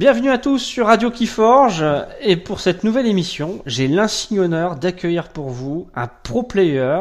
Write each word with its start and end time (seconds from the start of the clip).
Bienvenue 0.00 0.30
à 0.30 0.38
tous 0.38 0.60
sur 0.60 0.86
Radio 0.86 1.10
Keyforge 1.10 1.84
et 2.22 2.38
pour 2.38 2.60
cette 2.60 2.84
nouvelle 2.84 3.06
émission, 3.06 3.60
j'ai 3.66 3.86
l'insigne 3.86 4.40
honneur 4.40 4.76
d'accueillir 4.76 5.28
pour 5.28 5.50
vous 5.50 5.90
un 5.94 6.06
pro 6.06 6.42
player 6.42 6.96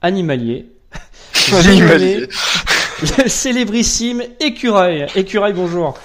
animalier. 0.00 0.70
Animalier. 1.52 2.28
le 3.18 3.28
célébrissime 3.28 4.22
Écureuil. 4.38 5.06
Écureuil, 5.16 5.54
bonjour. 5.54 5.98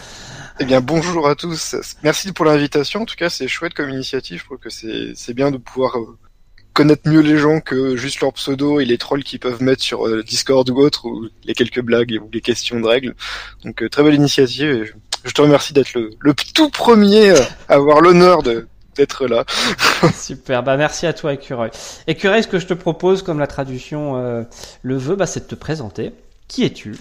Eh 0.59 0.65
bien, 0.65 0.81
bonjour 0.81 1.29
à 1.29 1.35
tous. 1.35 1.75
Merci 2.01 2.31
pour 2.31 2.45
l'invitation. 2.45 3.01
En 3.01 3.05
tout 3.05 3.15
cas, 3.15 3.29
c'est 3.29 3.47
chouette 3.47 3.75
comme 3.75 3.91
initiative. 3.91 4.39
Je 4.39 4.45
trouve 4.45 4.57
que 4.57 4.71
c'est 4.71 5.33
bien 5.35 5.51
de 5.51 5.57
pouvoir 5.57 5.99
euh, 5.99 6.17
connaître 6.73 7.07
mieux 7.07 7.21
les 7.21 7.37
gens 7.37 7.59
que 7.59 7.95
juste 7.95 8.19
leur 8.19 8.33
pseudo 8.33 8.79
et 8.79 8.85
les 8.85 8.97
trolls 8.97 9.23
qu'ils 9.23 9.39
peuvent 9.39 9.61
mettre 9.61 9.83
sur 9.83 10.07
euh, 10.07 10.23
Discord 10.23 10.67
ou 10.71 10.77
autre, 10.77 11.05
ou 11.05 11.27
les 11.43 11.53
quelques 11.53 11.81
blagues 11.81 12.19
ou 12.19 12.31
les 12.33 12.41
questions 12.41 12.79
de 12.79 12.87
règles. 12.87 13.13
Donc, 13.63 13.83
euh, 13.83 13.89
très 13.89 14.01
belle 14.01 14.15
initiative. 14.15 14.71
Et 14.71 14.91
je, 15.23 15.31
te 15.31 15.41
remercie 15.41 15.73
d'être 15.73 15.93
le, 15.93 16.11
le 16.19 16.33
tout 16.33 16.69
premier 16.69 17.31
euh, 17.31 17.41
à 17.69 17.75
avoir 17.75 18.01
l'honneur 18.01 18.43
de 18.43 18.67
d'être 18.95 19.25
là. 19.25 19.45
Super, 20.13 20.63
bah 20.63 20.77
merci 20.77 21.07
à 21.07 21.13
toi 21.13 21.33
Écureuil. 21.33 21.71
Écureuil, 22.07 22.43
ce 22.43 22.47
que 22.47 22.59
je 22.59 22.67
te 22.67 22.73
propose, 22.73 23.23
comme 23.23 23.39
la 23.39 23.47
traduction 23.47 24.17
euh, 24.17 24.43
le 24.81 24.97
veut, 24.97 25.15
bah, 25.15 25.25
c'est 25.25 25.41
de 25.41 25.47
te 25.47 25.55
présenter. 25.55 26.11
Qui 26.47 26.65
es-tu? 26.65 26.97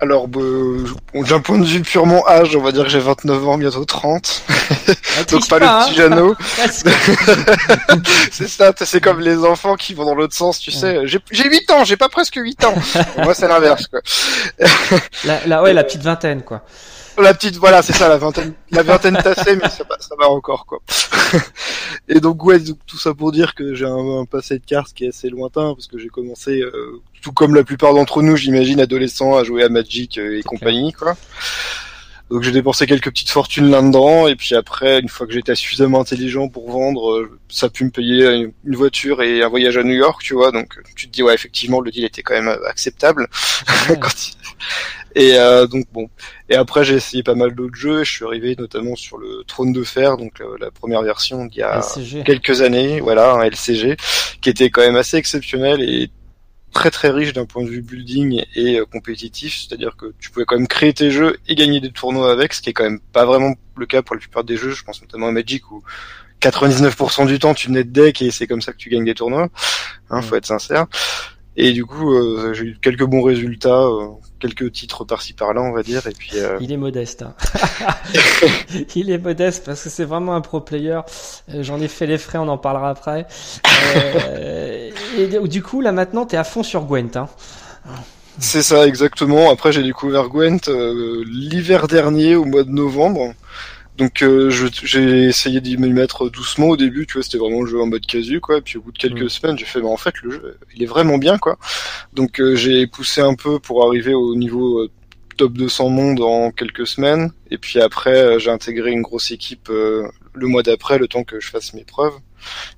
Alors, 0.00 0.28
euh, 0.36 0.84
d'un 1.14 1.40
point 1.40 1.58
de 1.58 1.64
vue 1.64 1.80
purement 1.80 2.28
âge, 2.28 2.54
on 2.56 2.60
va 2.60 2.72
dire 2.72 2.84
que 2.84 2.90
j'ai 2.90 2.98
29 2.98 3.48
ans, 3.48 3.56
bientôt 3.56 3.84
30. 3.84 4.44
Ah, 5.16 5.22
Donc 5.30 5.48
pas, 5.48 5.58
pas, 5.58 5.80
le 5.84 5.84
petit 5.92 6.00
hein. 6.00 6.08
Jeannot. 6.08 6.34
C'est 8.32 8.48
ça, 8.48 8.72
c'est 8.76 9.00
comme 9.00 9.20
les 9.20 9.36
enfants 9.38 9.76
qui 9.76 9.94
vont 9.94 10.04
dans 10.04 10.14
l'autre 10.14 10.34
sens, 10.34 10.58
tu 10.58 10.70
sais. 10.70 11.06
J'ai 11.06 11.18
j'ai 11.30 11.48
8 11.48 11.70
ans, 11.70 11.84
j'ai 11.84 11.96
pas 11.96 12.08
presque 12.08 12.36
8 12.36 12.64
ans. 12.64 12.74
Moi, 13.22 13.34
c'est 13.34 13.48
l'inverse, 13.48 13.86
quoi. 13.86 14.00
la, 15.24 15.46
la- 15.46 15.62
ouais, 15.62 15.72
la 15.72 15.84
petite 15.84 16.02
vingtaine, 16.02 16.42
quoi. 16.42 16.62
La 17.16 17.32
petite, 17.32 17.56
voilà, 17.56 17.80
c'est 17.82 17.92
ça, 17.92 18.08
la 18.08 18.16
vingtaine, 18.16 18.54
la 18.72 18.82
vingtaine 18.82 19.16
tassée, 19.16 19.54
mais 19.54 19.68
ça, 19.68 19.84
va- 19.88 19.96
ça 20.00 20.16
va 20.18 20.28
encore, 20.28 20.66
quoi. 20.66 20.80
Et 22.08 22.18
donc, 22.18 22.44
ouais, 22.44 22.58
donc, 22.58 22.78
tout 22.88 22.98
ça 22.98 23.14
pour 23.14 23.30
dire 23.30 23.54
que 23.54 23.72
j'ai 23.74 23.84
un, 23.86 24.20
un 24.22 24.24
passé 24.24 24.58
de 24.58 24.64
cartes 24.66 24.92
qui 24.92 25.04
est 25.04 25.08
assez 25.10 25.30
lointain, 25.30 25.74
parce 25.74 25.86
que 25.86 25.96
j'ai 25.96 26.08
commencé, 26.08 26.60
euh, 26.60 27.00
tout 27.22 27.30
comme 27.32 27.54
la 27.54 27.62
plupart 27.62 27.94
d'entre 27.94 28.20
nous, 28.20 28.36
j'imagine, 28.36 28.80
adolescents, 28.80 29.36
à 29.36 29.44
jouer 29.44 29.62
à 29.62 29.68
Magic 29.68 30.18
euh, 30.18 30.38
et 30.40 30.42
compagnie, 30.42 30.92
quoi. 30.92 31.14
Donc 32.34 32.42
j'ai 32.42 32.50
dépensé 32.50 32.86
quelques 32.88 33.10
petites 33.10 33.30
fortunes 33.30 33.70
là-dedans, 33.70 34.26
et 34.26 34.34
puis 34.34 34.56
après, 34.56 34.98
une 34.98 35.08
fois 35.08 35.24
que 35.24 35.32
j'étais 35.32 35.54
suffisamment 35.54 36.00
intelligent 36.00 36.48
pour 36.48 36.68
vendre, 36.68 37.12
euh, 37.12 37.38
ça 37.48 37.66
a 37.66 37.68
pu 37.68 37.84
me 37.84 37.90
payer 37.90 38.26
une- 38.64 38.74
voiture 38.74 39.22
et 39.22 39.44
un 39.44 39.48
voyage 39.48 39.76
à 39.78 39.84
New 39.84 39.94
York, 39.94 40.20
tu 40.20 40.34
vois, 40.34 40.50
donc 40.50 40.80
tu 40.96 41.06
te 41.06 41.12
dis, 41.12 41.22
ouais, 41.22 41.32
effectivement, 41.32 41.80
le 41.80 41.92
deal 41.92 42.04
était 42.04 42.22
quand 42.22 42.34
même 42.34 42.48
euh, 42.48 42.68
acceptable. 42.68 43.28
Ouais. 43.88 43.96
Il- 45.16 45.22
Et 45.22 45.38
euh, 45.38 45.68
donc 45.68 45.84
bon. 45.92 46.08
Et 46.48 46.56
après 46.56 46.84
j'ai 46.84 46.94
essayé 46.96 47.22
pas 47.22 47.36
mal 47.36 47.54
d'autres 47.54 47.76
jeux. 47.76 48.00
et 48.00 48.04
Je 48.04 48.10
suis 48.10 48.24
arrivé 48.24 48.56
notamment 48.58 48.96
sur 48.96 49.16
le 49.16 49.44
Trône 49.46 49.72
de 49.72 49.84
Fer, 49.84 50.16
donc 50.16 50.40
euh, 50.40 50.56
la 50.58 50.72
première 50.72 51.02
version 51.02 51.44
d'il 51.44 51.58
y 51.60 51.62
a 51.62 51.78
LCG. 51.78 52.24
quelques 52.24 52.62
années, 52.62 52.98
voilà, 53.00 53.34
un 53.34 53.42
LCG, 53.44 53.96
qui 54.40 54.50
était 54.50 54.70
quand 54.70 54.80
même 54.80 54.96
assez 54.96 55.16
exceptionnel 55.16 55.80
et 55.82 56.10
très 56.74 56.90
très 56.90 57.08
riche 57.08 57.32
d'un 57.32 57.46
point 57.46 57.62
de 57.62 57.68
vue 57.70 57.80
building 57.80 58.44
et 58.54 58.78
euh, 58.78 58.84
compétitif, 58.84 59.56
c'est-à-dire 59.56 59.96
que 59.96 60.12
tu 60.18 60.30
pouvais 60.30 60.44
quand 60.44 60.56
même 60.56 60.68
créer 60.68 60.92
tes 60.92 61.10
jeux 61.10 61.38
et 61.48 61.54
gagner 61.54 61.80
des 61.80 61.90
tournois 61.90 62.30
avec, 62.30 62.52
ce 62.52 62.60
qui 62.60 62.70
est 62.70 62.72
quand 62.74 62.84
même 62.84 63.00
pas 63.00 63.24
vraiment 63.24 63.54
le 63.76 63.86
cas 63.86 64.02
pour 64.02 64.14
la 64.14 64.20
plupart 64.20 64.44
des 64.44 64.58
jeux, 64.58 64.72
je 64.72 64.84
pense 64.84 65.00
notamment 65.00 65.28
à 65.28 65.32
Magic 65.32 65.70
où 65.70 65.82
99% 66.42 67.26
du 67.26 67.38
temps 67.38 67.54
tu 67.54 67.70
net 67.70 67.90
deck 67.90 68.20
et 68.20 68.30
c'est 68.30 68.46
comme 68.46 68.60
ça 68.60 68.72
que 68.72 68.76
tu 68.76 68.90
gagnes 68.90 69.06
des 69.06 69.14
tournois, 69.14 69.48
hein, 70.10 70.20
faut 70.20 70.36
être 70.36 70.46
sincère. 70.46 70.86
Et 71.56 71.72
du 71.72 71.84
coup, 71.86 72.12
euh, 72.12 72.52
j'ai 72.52 72.64
eu 72.64 72.78
quelques 72.82 73.04
bons 73.04 73.22
résultats, 73.22 73.82
euh, 73.84 74.08
quelques 74.40 74.72
titres 74.72 75.04
par-ci 75.04 75.34
par-là, 75.34 75.62
on 75.62 75.72
va 75.72 75.84
dire, 75.84 76.04
et 76.08 76.12
puis 76.12 76.32
euh, 76.34 76.58
Il 76.60 76.72
est 76.72 76.76
modeste. 76.76 77.22
hein. 77.22 77.34
il 78.96 79.10
est 79.10 79.18
modeste 79.18 79.64
parce 79.64 79.82
que 79.84 79.88
c'est 79.88 80.04
vraiment 80.04 80.34
un 80.34 80.40
pro 80.40 80.60
player. 80.60 81.00
Euh, 81.52 81.62
J'en 81.62 81.80
ai 81.80 81.86
fait 81.88 82.06
les 82.06 82.18
frais, 82.18 82.38
on 82.38 82.48
en 82.48 82.58
parlera 82.58 82.90
après. 82.90 83.26
Euh, 83.96 84.90
et 85.16 85.48
du 85.48 85.62
coup, 85.62 85.80
là 85.80 85.92
maintenant, 85.92 86.26
t'es 86.26 86.36
à 86.36 86.44
fond 86.44 86.62
sur 86.64 86.84
Gwent. 86.86 87.16
Hein. 87.16 87.28
C'est 88.40 88.62
ça, 88.62 88.86
exactement. 88.86 89.50
Après, 89.50 89.70
j'ai 89.72 89.82
découvert 89.84 90.28
Gwent 90.28 90.58
euh, 90.68 91.22
l'hiver 91.24 91.86
dernier, 91.86 92.34
au 92.34 92.44
mois 92.44 92.64
de 92.64 92.70
novembre. 92.70 93.32
Donc, 93.96 94.22
euh, 94.22 94.50
j'ai 94.50 95.24
essayé 95.24 95.60
d'y 95.60 95.76
me 95.76 95.88
mettre 95.88 96.28
doucement 96.28 96.66
au 96.70 96.76
début, 96.76 97.06
tu 97.06 97.14
vois, 97.14 97.22
c'était 97.22 97.38
vraiment 97.38 97.60
le 97.62 97.68
jeu 97.68 97.80
en 97.80 97.86
mode 97.86 98.04
casu, 98.06 98.40
quoi. 98.40 98.58
Et 98.58 98.60
puis, 98.60 98.76
au 98.78 98.82
bout 98.82 98.90
de 98.92 98.98
quelques 98.98 99.22
Mm. 99.22 99.28
semaines, 99.28 99.58
j'ai 99.58 99.66
fait, 99.66 99.80
bah, 99.80 99.86
en 99.88 99.96
fait, 99.96 100.14
le 100.22 100.30
jeu, 100.32 100.58
il 100.74 100.82
est 100.82 100.86
vraiment 100.86 101.16
bien, 101.16 101.38
quoi. 101.38 101.58
Donc, 102.12 102.40
euh, 102.40 102.56
j'ai 102.56 102.86
poussé 102.88 103.20
un 103.20 103.34
peu 103.34 103.60
pour 103.60 103.86
arriver 103.86 104.12
au 104.14 104.34
niveau 104.34 104.80
euh, 104.80 104.90
top 105.36 105.52
200 105.52 105.88
monde 105.90 106.20
en 106.22 106.50
quelques 106.50 106.86
semaines. 106.86 107.30
Et 107.50 107.58
puis 107.58 107.80
après, 107.80 108.16
euh, 108.16 108.38
j'ai 108.38 108.50
intégré 108.50 108.90
une 108.90 109.02
grosse 109.02 109.30
équipe 109.30 109.68
euh, 109.70 110.08
le 110.32 110.46
mois 110.48 110.62
d'après, 110.62 110.98
le 110.98 111.06
temps 111.08 111.24
que 111.24 111.38
je 111.40 111.50
fasse 111.50 111.74
mes 111.74 111.84
preuves, 111.84 112.14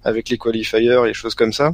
avec 0.05 0.29
les 0.29 0.39
qualifiers 0.39 1.03
et 1.09 1.15
choses 1.15 1.35
comme 1.35 1.53
ça 1.53 1.73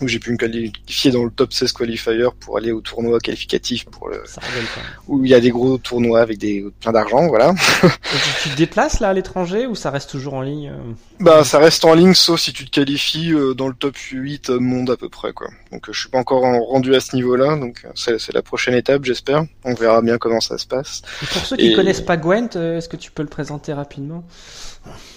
où 0.00 0.08
j'ai 0.08 0.18
pu 0.18 0.30
me 0.32 0.36
qualifier 0.36 1.10
dans 1.10 1.24
le 1.24 1.30
top 1.30 1.52
16 1.52 1.72
qualifier 1.72 2.26
pour 2.40 2.56
aller 2.58 2.72
au 2.72 2.80
tournoi 2.80 3.18
qualificatif 3.18 3.84
pour 3.86 4.08
le, 4.08 4.22
Ça 4.26 4.40
rigole 4.42 4.64
où 5.08 5.24
il 5.24 5.30
y 5.30 5.34
a 5.34 5.40
des 5.40 5.50
gros 5.50 5.78
tournois 5.78 6.20
avec 6.20 6.38
des 6.38 6.64
plein 6.80 6.92
d'argent, 6.92 7.26
voilà. 7.28 7.54
Et 7.84 7.88
tu, 7.88 8.42
tu 8.44 8.48
te 8.50 8.56
déplaces 8.56 9.00
là 9.00 9.08
à 9.10 9.12
l'étranger 9.12 9.66
ou 9.66 9.74
ça 9.74 9.90
reste 9.90 10.10
toujours 10.10 10.34
en 10.34 10.42
ligne 10.42 10.70
euh 10.70 10.92
Bah 11.20 11.44
ça 11.44 11.58
reste 11.58 11.84
en 11.84 11.94
ligne 11.94 12.14
sauf 12.14 12.40
si 12.40 12.52
tu 12.52 12.64
te 12.66 12.70
qualifies 12.70 13.32
euh, 13.32 13.54
dans 13.54 13.68
le 13.68 13.74
top 13.74 13.96
8 13.96 14.50
monde 14.50 14.90
à 14.90 14.96
peu 14.96 15.08
près 15.08 15.32
quoi. 15.32 15.48
Donc 15.72 15.88
euh, 15.88 15.92
je 15.92 16.00
suis 16.00 16.08
pas 16.10 16.18
encore 16.18 16.44
en- 16.44 16.62
rendu 16.64 16.94
à 16.94 17.00
ce 17.00 17.14
niveau-là, 17.16 17.56
donc 17.56 17.84
euh, 17.84 17.90
c'est 18.18 18.32
la 18.34 18.42
prochaine 18.42 18.74
étape 18.74 19.04
j'espère. 19.04 19.44
On 19.64 19.74
verra 19.74 20.02
bien 20.02 20.18
comment 20.18 20.40
ça 20.40 20.58
se 20.58 20.66
passe. 20.66 21.02
Et 21.22 21.26
pour 21.26 21.44
ceux 21.46 21.56
qui 21.56 21.72
Et- 21.72 21.74
connaissent 21.74 22.00
pas 22.00 22.16
Gwent, 22.16 22.56
euh, 22.56 22.78
est-ce 22.78 22.88
que 22.88 22.96
tu 22.96 23.10
peux 23.10 23.22
le 23.22 23.28
présenter 23.28 23.72
rapidement? 23.72 24.24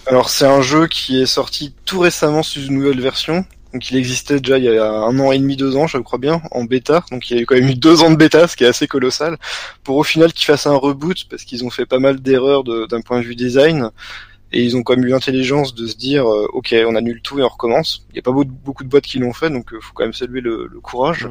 Alors 0.07 0.29
c'est 0.29 0.45
un 0.47 0.61
jeu 0.61 0.87
qui 0.87 1.21
est 1.21 1.25
sorti 1.27 1.73
tout 1.85 1.99
récemment 1.99 2.41
sous 2.43 2.61
une 2.65 2.75
nouvelle 2.75 3.01
version. 3.01 3.45
Donc 3.73 3.91
il 3.91 3.97
existait 3.97 4.39
déjà 4.39 4.57
il 4.57 4.63
y 4.63 4.77
a 4.77 4.91
un 4.91 5.19
an 5.19 5.31
et 5.31 5.37
demi, 5.37 5.55
deux 5.55 5.75
ans, 5.75 5.85
je 5.87 5.97
crois 5.99 6.19
bien, 6.19 6.41
en 6.51 6.63
bêta. 6.63 7.03
Donc 7.11 7.29
il 7.29 7.37
y 7.37 7.41
a 7.41 7.45
quand 7.45 7.55
même 7.55 7.69
eu 7.69 7.75
deux 7.75 8.01
ans 8.01 8.09
de 8.09 8.15
bêta, 8.15 8.47
ce 8.47 8.55
qui 8.55 8.63
est 8.63 8.67
assez 8.67 8.87
colossal. 8.87 9.37
Pour 9.83 9.97
au 9.97 10.03
final 10.03 10.33
qu'ils 10.33 10.45
fassent 10.45 10.67
un 10.67 10.75
reboot, 10.75 11.27
parce 11.29 11.43
qu'ils 11.43 11.63
ont 11.63 11.69
fait 11.69 11.85
pas 11.85 11.99
mal 11.99 12.19
d'erreurs 12.19 12.63
de- 12.63 12.87
d'un 12.87 13.01
point 13.01 13.19
de 13.19 13.25
vue 13.25 13.35
design. 13.35 13.91
Et 14.51 14.63
ils 14.63 14.75
ont 14.75 14.81
quand 14.81 14.95
même 14.95 15.05
eu 15.05 15.09
l'intelligence 15.09 15.75
de 15.75 15.85
se 15.85 15.95
dire, 15.95 16.27
euh, 16.27 16.47
ok, 16.53 16.75
on 16.87 16.95
annule 16.95 17.21
tout 17.21 17.39
et 17.39 17.43
on 17.43 17.47
recommence. 17.47 18.05
Il 18.09 18.13
n'y 18.13 18.19
a 18.19 18.23
pas 18.23 18.31
beaucoup, 18.31 18.83
de 18.83 18.89
boîtes 18.89 19.03
qui 19.05 19.19
l'ont 19.19 19.33
fait, 19.33 19.51
donc 19.51 19.71
euh, 19.73 19.79
faut 19.79 19.93
quand 19.93 20.03
même 20.03 20.13
saluer 20.13 20.41
le, 20.41 20.67
courage. 20.81 21.27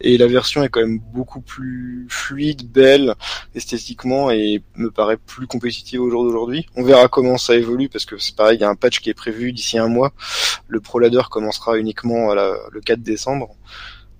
Et 0.00 0.18
la 0.18 0.26
version 0.26 0.62
est 0.62 0.68
quand 0.68 0.80
même 0.80 0.98
beaucoup 0.98 1.40
plus 1.40 2.06
fluide, 2.10 2.70
belle, 2.70 3.14
esthétiquement, 3.54 4.30
et 4.30 4.62
me 4.76 4.90
paraît 4.90 5.16
plus 5.16 5.46
compétitive 5.46 6.00
au 6.02 6.10
jour 6.10 6.24
d'aujourd'hui. 6.24 6.66
On 6.76 6.82
verra 6.82 7.08
comment 7.08 7.38
ça 7.38 7.54
évolue, 7.56 7.88
parce 7.88 8.04
que 8.04 8.18
c'est 8.18 8.36
pareil, 8.36 8.58
il 8.58 8.60
y 8.60 8.64
a 8.64 8.68
un 8.68 8.74
patch 8.74 9.00
qui 9.00 9.08
est 9.10 9.14
prévu 9.14 9.52
d'ici 9.52 9.78
un 9.78 9.88
mois. 9.88 10.12
Le 10.68 10.80
Pro 10.80 10.98
Ladder 10.98 11.22
commencera 11.30 11.78
uniquement 11.78 12.30
à 12.30 12.34
la- 12.34 12.58
le 12.72 12.80
4 12.80 13.00
décembre. 13.02 13.56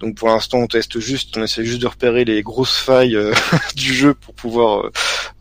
Donc 0.01 0.15
pour 0.17 0.29
l'instant, 0.29 0.59
on 0.59 0.67
teste 0.67 0.99
juste, 0.99 1.37
on 1.39 1.43
essaie 1.43 1.65
juste 1.65 1.81
de 1.81 1.87
repérer 1.87 2.25
les 2.27 2.43
grosses 2.43 2.77
failles 2.79 3.17
euh, 3.17 3.33
du 3.77 3.95
jeu 3.95 4.13
pour 4.15 4.35
pouvoir 4.35 4.87
euh, 4.87 4.91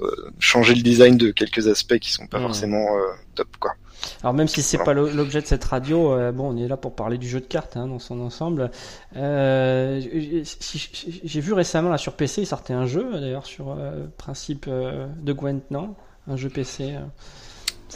euh, 0.01 0.31
changer 0.39 0.75
le 0.75 0.81
design 0.81 1.17
de 1.17 1.31
quelques 1.31 1.67
aspects 1.67 1.97
qui 1.99 2.11
sont 2.13 2.27
pas 2.27 2.39
Mm. 2.39 2.43
forcément 2.43 2.97
euh, 2.97 3.01
top, 3.35 3.49
quoi. 3.59 3.71
Alors 4.21 4.33
même 4.33 4.47
si 4.47 4.61
c'est 4.61 4.77
pas 4.77 4.93
l'o- 4.93 5.09
l'objet 5.09 5.41
de 5.41 5.47
cette 5.47 5.63
radio, 5.63 6.13
euh, 6.13 6.31
bon, 6.31 6.53
on 6.53 6.57
est 6.57 6.67
là 6.67 6.77
pour 6.77 6.95
parler 6.95 7.17
du 7.17 7.27
jeu 7.29 7.39
de 7.39 7.45
cartes 7.45 7.77
hein, 7.77 7.87
dans 7.87 7.99
son 7.99 8.19
ensemble. 8.21 8.71
Euh, 9.15 10.01
j'ai- 10.01 11.41
vu 11.41 11.53
récemment 11.53 11.89
là 11.89 11.97
sur 11.97 12.13
PC, 12.13 12.41
il 12.41 12.47
sortait 12.47 12.73
un 12.73 12.85
jeu 12.85 13.07
d'ailleurs 13.19 13.45
sur 13.45 13.71
euh, 13.71 14.05
principe 14.17 14.65
euh, 14.67 15.07
de 15.21 15.33
Gwent, 15.33 15.61
non 15.71 15.95
Un 16.27 16.37
jeu 16.37 16.49
PC. 16.49 16.93
euh. 16.95 16.99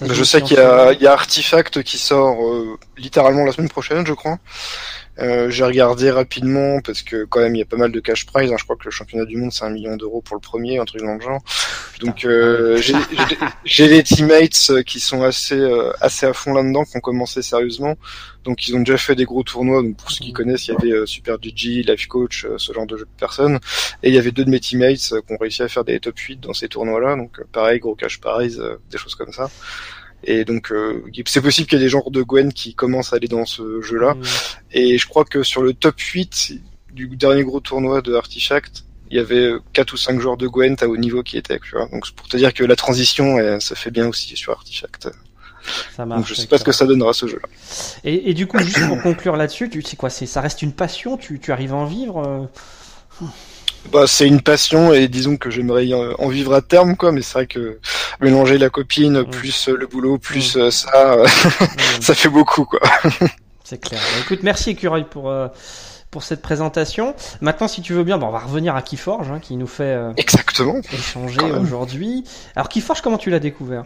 Je 0.08 0.24
sais 0.24 0.42
qu'il 0.42 0.56
y 0.56 0.60
a, 0.60 0.94
y 0.94 1.08
Artifact 1.08 1.84
qui 1.84 1.98
sort 1.98 2.38
littéralement 2.98 3.44
la 3.44 3.52
semaine 3.52 3.70
prochaine, 3.70 4.06
je 4.06 4.14
crois. 4.14 4.38
Euh, 5.22 5.50
J'ai 5.50 5.66
regardé 5.66 6.12
rapidement 6.12 6.80
parce 6.82 7.02
que 7.04 7.26
quand 7.26 7.42
même 7.42 7.54
il 7.56 7.60
y 7.60 7.62
a 7.62 7.66
pas 7.66 7.76
mal 7.78 7.92
de 7.92 8.00
cash 8.00 8.26
prize. 8.26 8.52
hein. 8.52 8.56
Je 8.58 8.64
crois 8.64 8.78
que 8.78 8.86
le 8.86 8.92
championnat 8.92 9.26
du 9.26 9.36
monde 9.36 9.52
c'est 9.52 9.66
un 9.66 9.70
million 9.70 9.98
d'euros 9.98 10.22
pour 10.22 10.36
le 10.36 10.40
premier, 10.42 10.78
un 10.80 10.86
truc 10.86 11.02
dans 11.02 11.16
le 11.16 11.20
genre. 11.22 11.42
Donc 12.00 12.24
euh, 12.24 12.82
j'ai 13.66 13.88
des 13.90 14.04
teammates 14.04 14.68
euh, 14.70 14.82
qui 14.84 15.00
sont 15.02 15.24
assez 15.24 15.60
euh, 15.60 15.92
assez 16.00 16.26
à 16.26 16.34
fond 16.34 16.54
là-dedans, 16.54 16.86
qui 16.86 16.96
ont 16.98 17.02
commencé 17.02 17.42
sérieusement. 17.42 17.96
Donc 18.46 18.68
ils 18.68 18.76
ont 18.76 18.80
déjà 18.80 18.98
fait 18.98 19.16
des 19.16 19.26
gros 19.26 19.44
tournois. 19.44 19.82
Donc 19.82 19.98
pour 19.98 20.10
ceux 20.12 20.24
qui 20.24 20.32
connaissent, 20.32 20.68
il 20.68 20.74
y 20.74 20.78
avait 20.78 20.92
euh, 20.94 21.06
Super 21.06 21.38
GG, 21.42 21.84
Life 21.84 22.08
Coach, 22.08 22.48
ce 22.58 22.72
genre 22.74 22.86
de 22.88 22.96
jeu 22.96 23.04
de 23.06 23.20
personnes. 23.20 23.60
Et 24.04 24.10
il 24.10 24.16
y 24.16 24.18
avait 24.18 24.32
deux 24.32 24.46
de 24.46 24.50
mes 24.50 24.60
teammates 24.62 24.96
qui 24.98 25.34
ont 25.34 25.38
réussi 25.40 25.64
à 25.64 25.68
faire 25.68 25.84
des 25.84 26.00
top 26.00 26.18
8 26.18 26.40
dans 26.40 26.54
ces 26.54 26.70
tournois-là. 26.70 27.16
Donc 27.18 27.42
pareil, 27.52 27.80
gros 27.80 27.96
cash 27.96 28.22
prize, 28.22 28.60
euh, 28.60 28.78
des 28.90 28.98
choses 28.98 29.16
comme 29.16 29.34
ça. 29.34 29.50
Et 30.24 30.46
donc 30.46 30.72
euh, 30.72 31.04
c'est 31.26 31.42
possible 31.42 31.68
qu'il 31.68 31.78
y 31.78 31.82
ait 31.82 31.86
des 31.86 31.90
genres 31.90 32.12
de 32.12 32.22
Gwen 32.22 32.52
qui 32.52 32.74
commencent 32.74 33.14
à 33.14 33.16
aller 33.16 33.28
dans 33.28 33.46
ce 33.46 33.82
jeu-là. 33.82 34.16
Mm. 34.16 34.24
Et 34.74 34.98
je 34.98 35.08
crois 35.08 35.26
que 35.26 35.44
sur 35.44 35.62
le 35.62 35.74
top 35.74 36.00
8 36.00 36.54
du 36.92 37.08
dernier 37.08 37.44
gros 37.44 37.60
tournoi 37.60 38.02
de 38.02 38.14
Artifact, 38.14 38.84
il 39.12 39.18
y 39.18 39.20
avait 39.20 39.52
quatre 39.74 39.94
ou 39.94 39.98
cinq 39.98 40.20
joueurs 40.20 40.38
de 40.38 40.48
Gwent 40.48 40.76
à 40.82 40.88
haut 40.88 40.98
niveau 40.98 41.24
qui 41.24 41.38
étaient, 41.38 41.60
tu 41.60 41.72
vois. 41.72 41.88
Donc 41.88 42.06
c'est 42.06 42.16
pour 42.16 42.28
te 42.28 42.38
dire 42.38 42.54
que 42.54 42.64
la 42.64 42.76
transition 42.76 43.40
elle, 43.40 43.62
se 43.62 43.74
fait 43.74 43.92
bien 43.92 44.08
aussi 44.08 44.36
sur 44.36 44.54
Artifact. 44.54 45.10
Ça 45.96 46.06
marche. 46.06 46.20
Donc 46.20 46.28
je 46.28 46.34
sais 46.34 46.48
pas 46.48 46.58
ce 46.58 46.64
que 46.64 46.72
ça 46.72 46.86
donnera 46.86 47.14
ce 47.14 47.28
jeu-là. 47.28 47.48
Et, 48.04 48.30
et, 48.30 48.34
du 48.34 48.48
coup, 48.48 48.58
juste 48.60 48.88
pour 48.88 49.02
conclure 49.02 49.36
là-dessus, 49.36 49.70
tu 49.70 49.82
sais 49.82 49.98
quoi, 49.98 50.10
c'est 50.10 50.26
ça 50.26 50.42
reste 50.42 50.62
une 50.62 50.72
passion. 50.72 51.18
Tu, 51.18 51.40
tu 51.40 51.52
arrives 51.52 51.74
à 51.74 51.78
en 51.78 51.86
vivre. 51.86 52.24
Euh? 52.26 53.26
Bah, 53.92 54.06
c'est 54.08 54.28
une 54.28 54.42
passion 54.42 54.94
et 54.94 55.08
disons 55.08 55.38
que 55.38 55.50
j'aimerais 55.50 55.92
en 55.94 56.28
vivre 56.28 56.54
à 56.54 56.62
terme 56.62 56.96
quoi 56.96 57.12
mais 57.12 57.22
c'est 57.22 57.34
vrai 57.34 57.48
que 57.48 57.80
mélanger 58.22 58.58
la 58.58 58.70
copine 58.70 59.22
mm. 59.22 59.30
plus 59.30 59.70
le 59.70 59.88
boulot 59.88 60.18
plus 60.18 60.56
mm. 60.56 60.72
ça 60.72 61.18
mm. 61.18 62.02
ça 62.02 62.14
fait 62.14 62.30
beaucoup 62.30 62.66
quoi 62.66 62.82
c'est 63.64 63.80
clair 63.80 64.02
bah, 64.02 64.22
écoute 64.22 64.44
merci 64.44 64.72
Écureuil 64.72 65.06
pour 65.10 65.32
pour 66.12 66.24
cette 66.24 66.42
présentation. 66.42 67.16
Maintenant, 67.42 67.68
si 67.68 67.82
tu 67.82 67.94
veux 67.94 68.04
bien, 68.04 68.20
on 68.22 68.32
va 68.32 68.40
revenir 68.40 68.76
à 68.76 68.82
Keyforge, 68.82 69.30
hein, 69.30 69.40
qui 69.40 69.56
nous 69.58 69.68
fait 69.68 69.84
euh, 69.84 70.12
exactement 70.18 70.82
échanger 70.92 71.42
aujourd'hui. 71.42 72.24
Alors, 72.56 72.70
Keyforge, 72.70 73.02
comment 73.02 73.18
tu 73.18 73.30
l'as 73.30 73.40
découvert? 73.40 73.84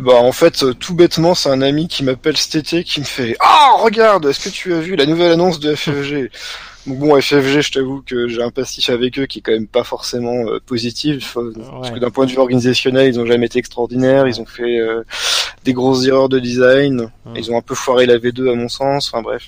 Bah 0.00 0.16
en 0.16 0.32
fait, 0.32 0.64
tout 0.78 0.94
bêtement, 0.94 1.34
c'est 1.34 1.48
un 1.48 1.62
ami 1.62 1.88
qui 1.88 2.04
m'appelle 2.04 2.36
cet 2.36 2.54
été 2.54 2.84
qui 2.84 3.00
me 3.00 3.04
fait 3.04 3.36
Ah 3.40 3.76
regarde, 3.78 4.26
est-ce 4.26 4.40
que 4.40 4.50
tu 4.50 4.74
as 4.74 4.80
vu 4.80 4.96
la 4.96 5.06
nouvelle 5.06 5.32
annonce 5.32 5.60
de 5.60 5.74
FFG 5.74 6.30
bon, 6.86 7.20
FFG, 7.20 7.60
je 7.60 7.72
t'avoue 7.72 8.02
que 8.02 8.28
j'ai 8.28 8.42
un 8.42 8.50
passif 8.50 8.90
avec 8.90 9.18
eux 9.18 9.26
qui 9.26 9.38
est 9.38 9.42
quand 9.42 9.52
même 9.52 9.66
pas 9.66 9.84
forcément 9.84 10.46
euh, 10.46 10.58
positif, 10.64 11.36
parce 11.70 11.90
que 11.90 11.98
d'un 11.98 12.10
point 12.10 12.26
de 12.26 12.30
vue 12.30 12.38
organisationnel, 12.38 13.08
ils 13.08 13.20
ont 13.20 13.26
jamais 13.26 13.46
été 13.46 13.58
extraordinaires, 13.58 14.26
ils 14.26 14.40
ont 14.40 14.46
fait 14.46 14.78
euh, 14.78 15.04
des 15.64 15.72
grosses 15.72 16.06
erreurs 16.06 16.28
de 16.28 16.38
design, 16.38 17.10
ils 17.36 17.50
ont 17.52 17.58
un 17.58 17.62
peu 17.62 17.74
foiré 17.74 18.06
la 18.06 18.18
V2 18.18 18.50
à 18.50 18.54
mon 18.54 18.68
sens, 18.68 19.10
enfin 19.12 19.22
bref, 19.22 19.42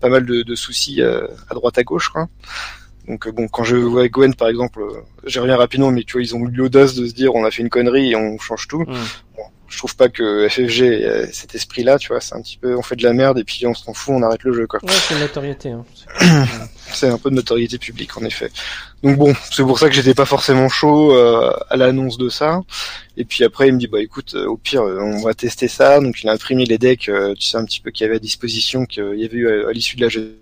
pas 0.00 0.08
mal 0.08 0.26
de, 0.26 0.42
de 0.42 0.54
soucis 0.54 1.00
euh, 1.00 1.26
à 1.50 1.54
droite 1.54 1.78
à 1.78 1.82
gauche, 1.82 2.08
quoi. 2.08 2.28
Donc 3.08 3.28
bon, 3.28 3.48
quand 3.48 3.64
je 3.64 3.76
vois 3.76 4.08
Gwen 4.08 4.34
par 4.34 4.48
exemple, 4.48 4.82
j'y 5.26 5.38
reviens 5.38 5.58
rapidement, 5.58 5.90
mais 5.90 6.04
tu 6.04 6.14
vois, 6.14 6.22
ils 6.22 6.34
ont 6.34 6.40
eu 6.40 6.50
l'audace 6.50 6.94
de 6.94 7.06
se 7.06 7.12
dire 7.12 7.34
on 7.34 7.44
a 7.44 7.50
fait 7.50 7.62
une 7.62 7.68
connerie 7.68 8.12
et 8.12 8.16
on 8.16 8.38
change 8.38 8.66
tout 8.66 8.86
je 9.68 9.78
trouve 9.78 9.96
pas 9.96 10.08
que 10.08 10.48
FFG 10.48 10.82
ait 10.82 11.32
cet 11.32 11.54
esprit-là, 11.54 11.98
tu 11.98 12.08
vois, 12.08 12.20
c'est 12.20 12.34
un 12.34 12.40
petit 12.40 12.58
peu, 12.58 12.76
on 12.76 12.82
fait 12.82 12.96
de 12.96 13.02
la 13.02 13.12
merde 13.12 13.38
et 13.38 13.44
puis 13.44 13.66
on 13.66 13.74
s'en 13.74 13.92
fout, 13.94 14.14
on 14.16 14.22
arrête 14.22 14.42
le 14.44 14.52
jeu, 14.52 14.66
quoi. 14.66 14.80
Ouais, 14.84 14.92
c'est 14.92 15.14
une 15.14 15.20
notoriété. 15.20 15.70
Hein. 15.70 15.84
c'est 16.92 17.08
un 17.08 17.18
peu 17.18 17.30
de 17.30 17.34
notoriété 17.34 17.78
publique, 17.78 18.16
en 18.16 18.24
effet. 18.24 18.50
Donc 19.02 19.18
bon, 19.18 19.34
c'est 19.50 19.62
pour 19.62 19.78
ça 19.78 19.88
que 19.88 19.94
j'étais 19.94 20.14
pas 20.14 20.24
forcément 20.24 20.68
chaud 20.68 21.12
euh, 21.12 21.52
à 21.68 21.76
l'annonce 21.76 22.18
de 22.18 22.28
ça. 22.28 22.62
Et 23.16 23.24
puis 23.24 23.44
après, 23.44 23.68
il 23.68 23.74
me 23.74 23.78
dit, 23.78 23.86
bah 23.86 24.00
écoute, 24.00 24.34
euh, 24.34 24.46
au 24.46 24.56
pire, 24.56 24.82
euh, 24.82 24.98
on 25.00 25.22
va 25.22 25.34
tester 25.34 25.68
ça. 25.68 26.00
Donc 26.00 26.22
il 26.22 26.28
a 26.28 26.32
imprimé 26.32 26.64
les 26.64 26.78
decks, 26.78 27.10
tu 27.36 27.46
sais 27.46 27.56
un 27.56 27.64
petit 27.64 27.80
peu 27.80 27.90
qu'il 27.90 28.04
y 28.04 28.08
avait 28.08 28.16
à 28.16 28.20
disposition, 28.20 28.86
qu'il 28.86 29.18
y 29.18 29.24
avait 29.24 29.36
eu 29.36 29.66
à, 29.66 29.72
l'issue 29.72 29.96
de 29.96 30.02
la 30.02 30.08
jeu. 30.08 30.38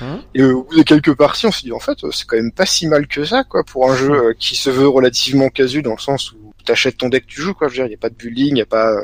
Hein 0.00 0.20
et 0.34 0.42
au 0.44 0.62
bout 0.62 0.76
de 0.76 0.82
quelques 0.82 1.14
parties, 1.14 1.46
on 1.46 1.50
s'est 1.50 1.64
dit 1.64 1.72
en 1.72 1.80
fait, 1.80 1.98
c'est 2.12 2.26
quand 2.26 2.36
même 2.36 2.52
pas 2.52 2.64
si 2.64 2.86
mal 2.86 3.08
que 3.08 3.24
ça, 3.24 3.42
quoi, 3.42 3.64
pour 3.64 3.90
un 3.90 3.96
jeu 3.96 4.34
qui 4.38 4.54
se 4.54 4.70
veut 4.70 4.86
relativement 4.86 5.48
casu 5.48 5.82
dans 5.82 5.94
le 5.94 6.00
sens 6.00 6.32
où 6.32 6.41
t'achètes 6.62 6.98
ton 6.98 7.08
deck, 7.08 7.26
tu 7.26 7.40
joues 7.40 7.54
quoi. 7.54 7.68
Je 7.68 7.72
veux 7.72 7.76
dire, 7.78 7.86
il 7.86 7.90
y 7.90 7.94
a 7.94 7.98
pas 7.98 8.10
de 8.10 8.14
building, 8.14 8.56
il 8.56 8.58
y 8.58 8.62
a 8.62 8.66
pas 8.66 8.94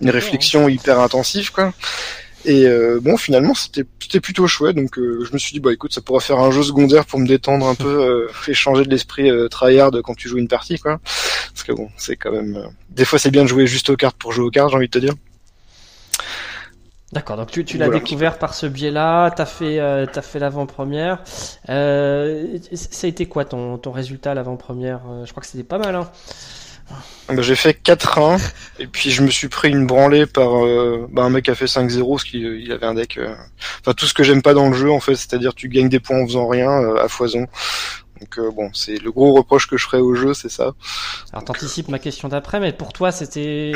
une 0.00 0.10
réflexion 0.10 0.66
hein. 0.66 0.70
hyper 0.70 1.00
intensive 1.00 1.52
quoi. 1.52 1.72
Et 2.46 2.66
euh, 2.66 3.00
bon, 3.00 3.16
finalement, 3.16 3.54
c'était 3.54 3.84
c'était 3.98 4.20
plutôt 4.20 4.46
chouette. 4.46 4.76
Donc, 4.76 4.98
euh, 4.98 5.24
je 5.24 5.32
me 5.32 5.38
suis 5.38 5.52
dit, 5.54 5.60
bah 5.60 5.72
écoute, 5.72 5.94
ça 5.94 6.02
pourrait 6.02 6.20
faire 6.20 6.38
un 6.40 6.50
jeu 6.50 6.62
secondaire 6.62 7.06
pour 7.06 7.18
me 7.18 7.26
détendre 7.26 7.66
un 7.66 7.74
peu, 7.86 8.28
euh, 8.28 8.28
et 8.48 8.54
changer 8.54 8.84
de 8.84 8.90
l'esprit 8.90 9.30
euh, 9.30 9.48
tryhard 9.48 9.90
quand 10.02 10.14
tu 10.14 10.28
joues 10.28 10.38
une 10.38 10.48
partie, 10.48 10.78
quoi. 10.78 11.00
Parce 11.54 11.62
que 11.62 11.72
bon, 11.72 11.88
c'est 11.96 12.16
quand 12.16 12.32
même. 12.32 12.56
Euh, 12.56 12.66
des 12.90 13.04
fois, 13.04 13.18
c'est 13.18 13.30
bien 13.30 13.42
de 13.42 13.48
jouer 13.48 13.66
juste 13.66 13.88
aux 13.90 13.96
cartes 13.96 14.16
pour 14.16 14.32
jouer 14.32 14.44
aux 14.44 14.50
cartes, 14.50 14.70
j'ai 14.70 14.76
envie 14.76 14.86
de 14.86 14.92
te 14.92 14.98
dire. 14.98 15.14
D'accord, 17.12 17.36
donc 17.36 17.52
tu, 17.52 17.64
tu 17.64 17.78
l'as 17.78 17.88
découvert 17.88 18.38
par 18.38 18.54
ce 18.54 18.66
biais-là, 18.66 19.30
t'as 19.30 19.46
fait 19.46 19.78
euh, 19.78 20.04
t'as 20.04 20.20
fait 20.20 20.40
l'avant-première. 20.40 21.22
Euh, 21.68 22.58
ça 22.72 23.06
a 23.06 23.08
été 23.08 23.26
quoi 23.26 23.44
ton 23.44 23.78
ton 23.78 23.92
résultat 23.92 24.34
l'avant-première? 24.34 25.00
Je 25.24 25.30
crois 25.30 25.40
que 25.40 25.46
c'était 25.46 25.62
pas 25.62 25.78
mal. 25.78 25.94
Hein 25.94 26.10
bah, 27.28 27.40
j'ai 27.40 27.56
fait 27.56 27.82
4-1 27.82 28.40
et 28.78 28.86
puis 28.86 29.10
je 29.10 29.22
me 29.22 29.30
suis 29.30 29.48
pris 29.48 29.70
une 29.70 29.86
branlée 29.86 30.26
par 30.26 30.64
euh, 30.64 31.08
bah, 31.10 31.22
un 31.22 31.30
mec 31.30 31.46
qui 31.46 31.50
a 31.50 31.54
fait 31.54 31.64
5-0 31.64 32.08
parce 32.08 32.24
qu'il 32.24 32.42
il 32.42 32.70
avait 32.72 32.86
un 32.86 32.94
deck. 32.94 33.16
Euh, 33.16 33.34
enfin 33.80 33.94
tout 33.94 34.06
ce 34.06 34.14
que 34.14 34.22
j'aime 34.22 34.42
pas 34.42 34.54
dans 34.54 34.68
le 34.68 34.74
jeu 34.74 34.90
en 34.90 35.00
fait, 35.00 35.14
c'est-à-dire 35.14 35.54
tu 35.54 35.68
gagnes 35.68 35.88
des 35.88 36.00
points 36.00 36.20
en 36.20 36.26
faisant 36.26 36.46
rien 36.46 36.70
euh, 36.70 37.02
à 37.02 37.08
foison. 37.08 37.46
Donc 38.20 38.54
bon, 38.54 38.70
c'est 38.72 39.02
le 39.02 39.10
gros 39.10 39.34
reproche 39.34 39.68
que 39.68 39.76
je 39.76 39.84
ferais 39.84 39.98
au 39.98 40.14
jeu, 40.14 40.34
c'est 40.34 40.48
ça. 40.48 40.72
Alors 41.32 41.44
t'anticipes 41.44 41.88
ma 41.88 41.98
question 41.98 42.28
d'après, 42.28 42.60
mais 42.60 42.72
pour 42.72 42.92
toi 42.92 43.10
c'était, 43.10 43.72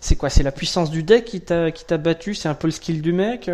c'est 0.00 0.16
quoi? 0.16 0.28
C'est 0.28 0.42
la 0.42 0.52
puissance 0.52 0.90
du 0.90 1.02
deck 1.02 1.24
qui 1.24 1.40
t'a 1.40 1.70
qui 1.70 1.84
t'a 1.84 1.96
battu? 1.96 2.34
C'est 2.34 2.48
un 2.48 2.54
peu 2.54 2.66
le 2.66 2.72
skill 2.72 3.00
du 3.00 3.12
mec 3.12 3.50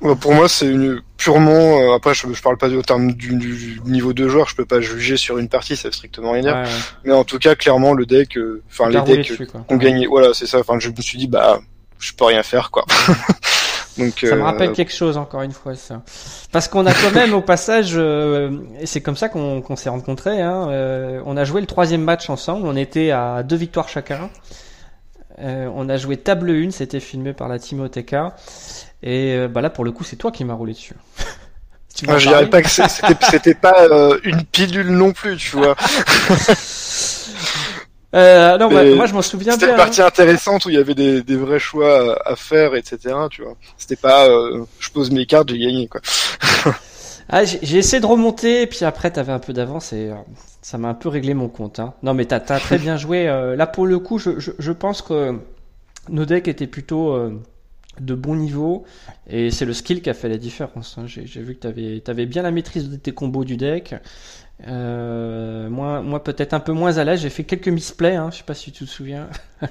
pour 0.00 0.34
moi, 0.34 0.48
c'est 0.48 0.66
une 0.66 1.00
purement. 1.16 1.80
Euh, 1.80 1.94
après, 1.94 2.14
je, 2.14 2.32
je 2.32 2.42
parle 2.42 2.56
pas 2.56 2.68
au 2.68 2.82
terme 2.82 3.12
du, 3.12 3.80
niveau 3.84 4.12
de 4.12 4.28
joueur. 4.28 4.48
Je 4.48 4.56
peux 4.56 4.64
pas 4.64 4.80
juger 4.80 5.16
sur 5.16 5.38
une 5.38 5.48
partie, 5.48 5.76
ça 5.76 5.88
veut 5.88 5.92
strictement 5.92 6.32
rien 6.32 6.42
dire. 6.42 6.62
Mais 7.04 7.12
en 7.12 7.24
tout 7.24 7.38
cas, 7.38 7.54
clairement, 7.54 7.94
le 7.94 8.06
deck, 8.06 8.36
euh, 8.36 8.62
enfin 8.70 8.88
les 8.88 9.00
decks 9.02 9.32
ont 9.68 9.76
gagné. 9.76 10.06
Voilà, 10.06 10.34
c'est 10.34 10.46
ça. 10.46 10.60
Enfin, 10.60 10.78
je 10.78 10.90
me 10.90 11.00
suis 11.00 11.18
dit, 11.18 11.26
bah, 11.26 11.60
je 11.98 12.12
peux 12.12 12.24
rien 12.24 12.42
faire, 12.42 12.70
quoi. 12.70 12.84
Donc, 13.98 14.12
ça 14.20 14.36
me 14.36 14.42
rappelle 14.42 14.70
euh, 14.70 14.74
quelque 14.74 14.92
chose 14.92 15.16
encore 15.16 15.40
une 15.40 15.52
fois 15.52 15.74
ça. 15.74 16.02
Parce 16.52 16.68
qu'on 16.68 16.84
a 16.84 16.92
quand 16.92 17.12
même 17.12 17.32
au 17.32 17.40
passage, 17.40 17.96
et 17.96 18.84
c'est 18.84 19.00
comme 19.00 19.16
ça 19.16 19.30
qu'on 19.30 19.76
s'est 19.76 19.88
rencontrés, 19.88 20.42
hein, 20.42 20.68
on 21.24 21.34
a 21.34 21.44
joué 21.44 21.62
le 21.62 21.66
troisième 21.66 22.02
match 22.02 22.28
ensemble, 22.28 22.66
on 22.66 22.76
était 22.76 23.10
à 23.10 23.42
deux 23.42 23.56
victoires 23.56 23.88
chacun. 23.88 24.28
on 25.38 25.88
a 25.88 25.96
joué 25.96 26.18
table 26.18 26.50
1, 26.50 26.72
c'était 26.72 27.00
filmé 27.00 27.32
par 27.32 27.48
la 27.48 27.58
Timotheka. 27.58 28.36
Et 29.02 29.34
euh, 29.34 29.48
bah 29.48 29.60
là, 29.60 29.70
pour 29.70 29.84
le 29.84 29.92
coup, 29.92 30.04
c'est 30.04 30.16
toi 30.16 30.30
qui 30.30 30.44
m'as 30.44 30.54
roulé 30.54 30.72
dessus. 30.72 30.94
Moi, 32.04 32.18
je 32.18 32.28
dirais 32.28 32.50
pas 32.50 32.62
que 32.62 32.68
c'était 33.30 33.54
pas 33.54 33.86
euh, 33.90 34.18
une 34.24 34.44
pilule 34.44 34.90
non 34.90 35.12
plus, 35.12 35.36
tu 35.36 35.56
vois. 35.56 35.76
Euh, 38.14 38.56
non, 38.56 38.70
bah, 38.70 38.82
moi 38.94 39.04
je 39.04 39.12
m'en 39.12 39.20
souviens 39.20 39.56
bien. 39.56 39.60
C'était 39.60 39.72
une 39.72 39.76
partie 39.76 40.00
hein. 40.00 40.06
intéressante 40.06 40.64
où 40.64 40.70
il 40.70 40.76
y 40.76 40.78
avait 40.78 40.94
des, 40.94 41.22
des, 41.22 41.36
vrais 41.36 41.58
choix 41.58 42.16
à 42.24 42.34
faire, 42.34 42.74
etc. 42.74 43.14
Tu 43.30 43.42
vois. 43.42 43.56
C'était 43.76 43.96
pas, 43.96 44.26
euh, 44.26 44.64
je 44.78 44.88
pose 44.88 45.10
mes 45.10 45.26
cartes, 45.26 45.50
j'ai 45.50 45.58
gagné 45.58 45.86
quoi. 45.86 46.00
ah, 47.28 47.44
j'ai 47.44 47.76
essayé 47.76 48.00
de 48.00 48.06
remonter, 48.06 48.62
et 48.62 48.66
puis 48.66 48.86
après 48.86 49.10
t'avais 49.10 49.32
un 49.32 49.38
peu 49.38 49.52
d'avance 49.52 49.92
et 49.92 50.12
ça 50.62 50.78
m'a 50.78 50.88
un 50.88 50.94
peu 50.94 51.10
réglé 51.10 51.34
mon 51.34 51.48
compte. 51.48 51.78
Hein. 51.78 51.92
Non, 52.02 52.14
mais 52.14 52.24
t'as 52.24 52.36
as 52.36 52.60
très 52.60 52.78
bien 52.78 52.96
joué. 52.96 53.24
là 53.26 53.66
pour 53.66 53.86
le 53.86 53.98
coup, 53.98 54.18
je, 54.18 54.38
je, 54.38 54.52
je, 54.58 54.72
pense 54.72 55.02
que 55.02 55.38
nos 56.08 56.24
decks 56.24 56.48
étaient 56.48 56.68
plutôt 56.68 57.18
de 58.00 58.14
bon 58.14 58.36
niveau 58.36 58.84
et 59.28 59.50
c'est 59.50 59.64
le 59.64 59.72
skill 59.72 60.02
qui 60.02 60.10
a 60.10 60.14
fait 60.14 60.28
la 60.28 60.36
différence. 60.36 60.96
Hein. 60.98 61.06
J'ai 61.06 61.22
vu 61.24 61.54
que 61.54 61.66
tu 61.66 62.10
avais, 62.10 62.26
bien 62.26 62.42
la 62.42 62.50
maîtrise 62.50 62.90
de 62.90 62.96
tes 62.96 63.12
combos 63.12 63.44
du 63.44 63.56
deck. 63.56 63.94
Euh, 64.66 65.68
moi, 65.68 66.00
moi 66.00 66.24
peut-être 66.24 66.54
un 66.54 66.60
peu 66.60 66.72
moins 66.72 66.96
à 66.96 67.04
l'aise. 67.04 67.20
J'ai 67.20 67.30
fait 67.30 67.44
quelques 67.44 67.68
misplays, 67.68 68.16
hein, 68.16 68.30
je 68.32 68.38
sais 68.38 68.44
pas 68.44 68.54
si 68.54 68.72
tu 68.72 68.84
te 68.84 68.90
souviens. 68.90 69.28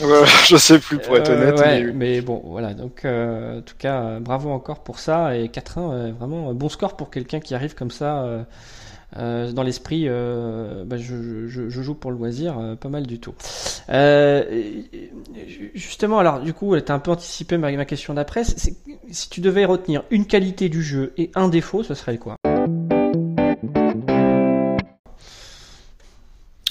je 0.00 0.56
sais 0.56 0.78
plus 0.78 0.98
pour 0.98 1.16
être 1.16 1.30
euh, 1.30 1.52
honnête. 1.52 1.94
mais... 1.94 2.20
bon, 2.20 2.42
voilà. 2.44 2.74
Donc, 2.74 3.04
euh, 3.04 3.58
en 3.58 3.62
tout 3.62 3.76
cas, 3.78 4.18
bravo 4.20 4.50
encore 4.50 4.82
pour 4.82 4.98
ça 4.98 5.36
et 5.36 5.48
4-1, 5.48 6.12
vraiment 6.12 6.54
bon 6.54 6.68
score 6.68 6.96
pour 6.96 7.10
quelqu'un 7.10 7.40
qui 7.40 7.54
arrive 7.54 7.74
comme 7.74 7.90
ça 7.90 8.46
euh, 9.16 9.52
dans 9.52 9.62
l'esprit, 9.62 10.04
euh, 10.06 10.84
bah, 10.84 10.96
je, 10.98 11.46
joue 11.46 11.94
pour 11.94 12.10
le 12.10 12.16
loisir, 12.16 12.58
euh, 12.58 12.74
pas 12.74 12.88
mal 12.88 13.06
du 13.06 13.18
tout. 13.18 13.34
Justement, 15.74 16.18
alors 16.18 16.40
du 16.40 16.52
coup, 16.52 16.78
tu 16.78 16.92
as 16.92 16.94
un 16.94 16.98
peu 16.98 17.10
anticipé 17.10 17.56
ma, 17.56 17.70
ma 17.72 17.84
question 17.84 18.14
d'après. 18.14 18.42
Si 18.44 19.30
tu 19.30 19.40
devais 19.40 19.64
retenir 19.64 20.02
une 20.10 20.26
qualité 20.26 20.68
du 20.68 20.82
jeu 20.82 21.12
et 21.16 21.30
un 21.34 21.48
défaut, 21.48 21.82
ce 21.82 21.94
serait 21.94 22.18
quoi? 22.18 22.36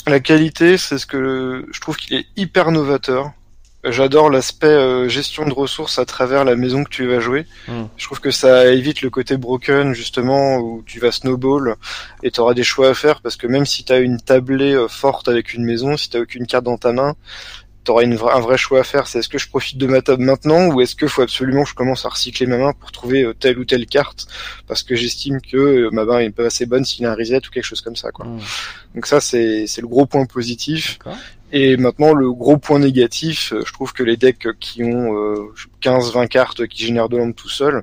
La 0.07 0.19
qualité, 0.19 0.77
c'est 0.77 0.99
ce 0.99 1.07
que 1.07 1.65
je 1.71 1.81
trouve 1.81 1.97
qu'il 1.97 2.15
est 2.15 2.25
hyper 2.35 2.71
novateur. 2.71 3.31
J'adore 3.87 4.31
l'aspect 4.31 4.65
euh, 4.67 5.07
gestion 5.07 5.45
de 5.45 5.53
ressources 5.53 5.99
à 5.99 6.05
travers 6.05 6.43
la 6.43 6.55
maison 6.55 6.83
que 6.83 6.89
tu 6.89 7.05
vas 7.05 7.19
jouer. 7.19 7.45
Hmm. 7.67 7.83
Je 7.97 8.05
trouve 8.05 8.19
que 8.19 8.31
ça 8.31 8.71
évite 8.71 9.01
le 9.01 9.11
côté 9.11 9.37
broken 9.37 9.93
justement 9.93 10.57
où 10.57 10.83
tu 10.85 10.99
vas 10.99 11.11
snowball 11.11 11.75
et 12.23 12.31
tu 12.31 12.39
auras 12.39 12.55
des 12.55 12.63
choix 12.63 12.89
à 12.89 12.93
faire 12.95 13.21
parce 13.21 13.35
que 13.35 13.45
même 13.45 13.65
si 13.65 13.83
tu 13.83 13.93
as 13.93 13.99
une 13.99 14.19
tablée 14.19 14.73
euh, 14.73 14.87
forte 14.87 15.27
avec 15.27 15.53
une 15.53 15.63
maison, 15.63 15.97
si 15.97 16.09
tu 16.09 16.17
aucune 16.17 16.47
carte 16.47 16.63
dans 16.63 16.77
ta 16.77 16.93
main, 16.93 17.15
tu 17.83 17.91
auras 17.91 18.03
un 18.03 18.39
vrai 18.39 18.57
choix 18.57 18.79
à 18.79 18.83
faire. 18.83 19.05
C'est 19.05 19.19
est-ce 19.19 19.29
que 19.29 19.37
je 19.37 19.47
profite 19.47 19.77
de 19.77 19.85
ma 19.85 20.01
table 20.01 20.23
maintenant 20.23 20.67
ou 20.73 20.81
est-ce 20.81 20.95
que 20.95 21.07
faut 21.07 21.21
absolument 21.21 21.63
que 21.63 21.69
je 21.69 21.75
commence 21.75 22.05
à 22.05 22.09
recycler 22.09 22.47
ma 22.47 22.57
main 22.57 22.73
pour 22.73 22.91
trouver 22.91 23.21
euh, 23.21 23.33
telle 23.33 23.59
ou 23.59 23.65
telle 23.65 23.85
carte 23.85 24.27
parce 24.67 24.81
que 24.81 24.95
j'estime 24.95 25.39
que 25.41 25.89
ma 25.91 26.05
main 26.05 26.19
est 26.19 26.31
pas 26.31 26.45
assez 26.45 26.65
bonne 26.65 26.83
s'il 26.83 27.03
y 27.03 27.05
a 27.05 27.11
un 27.11 27.15
reset 27.15 27.37
ou 27.37 27.51
quelque 27.51 27.63
chose 27.63 27.81
comme 27.81 27.95
ça. 27.95 28.11
Quoi. 28.11 28.25
Hmm. 28.25 28.39
Donc 28.95 29.05
ça 29.05 29.21
c'est 29.21 29.67
le 29.77 29.87
gros 29.87 30.07
point 30.07 30.25
positif. 30.25 30.97
Et 31.57 31.77
maintenant, 31.77 32.13
le 32.13 32.33
gros 32.33 32.57
point 32.57 32.79
négatif, 32.79 33.53
euh, 33.53 33.63
je 33.65 33.71
trouve 33.71 33.93
que 33.93 34.03
les 34.03 34.17
decks 34.17 34.45
qui 34.59 34.83
ont 34.83 35.47
15-20 35.81 36.23
euh, 36.23 36.27
cartes 36.27 36.67
qui 36.67 36.85
génèrent 36.85 37.07
de 37.07 37.15
l'ombre 37.15 37.33
tout 37.33 37.47
seul, 37.47 37.81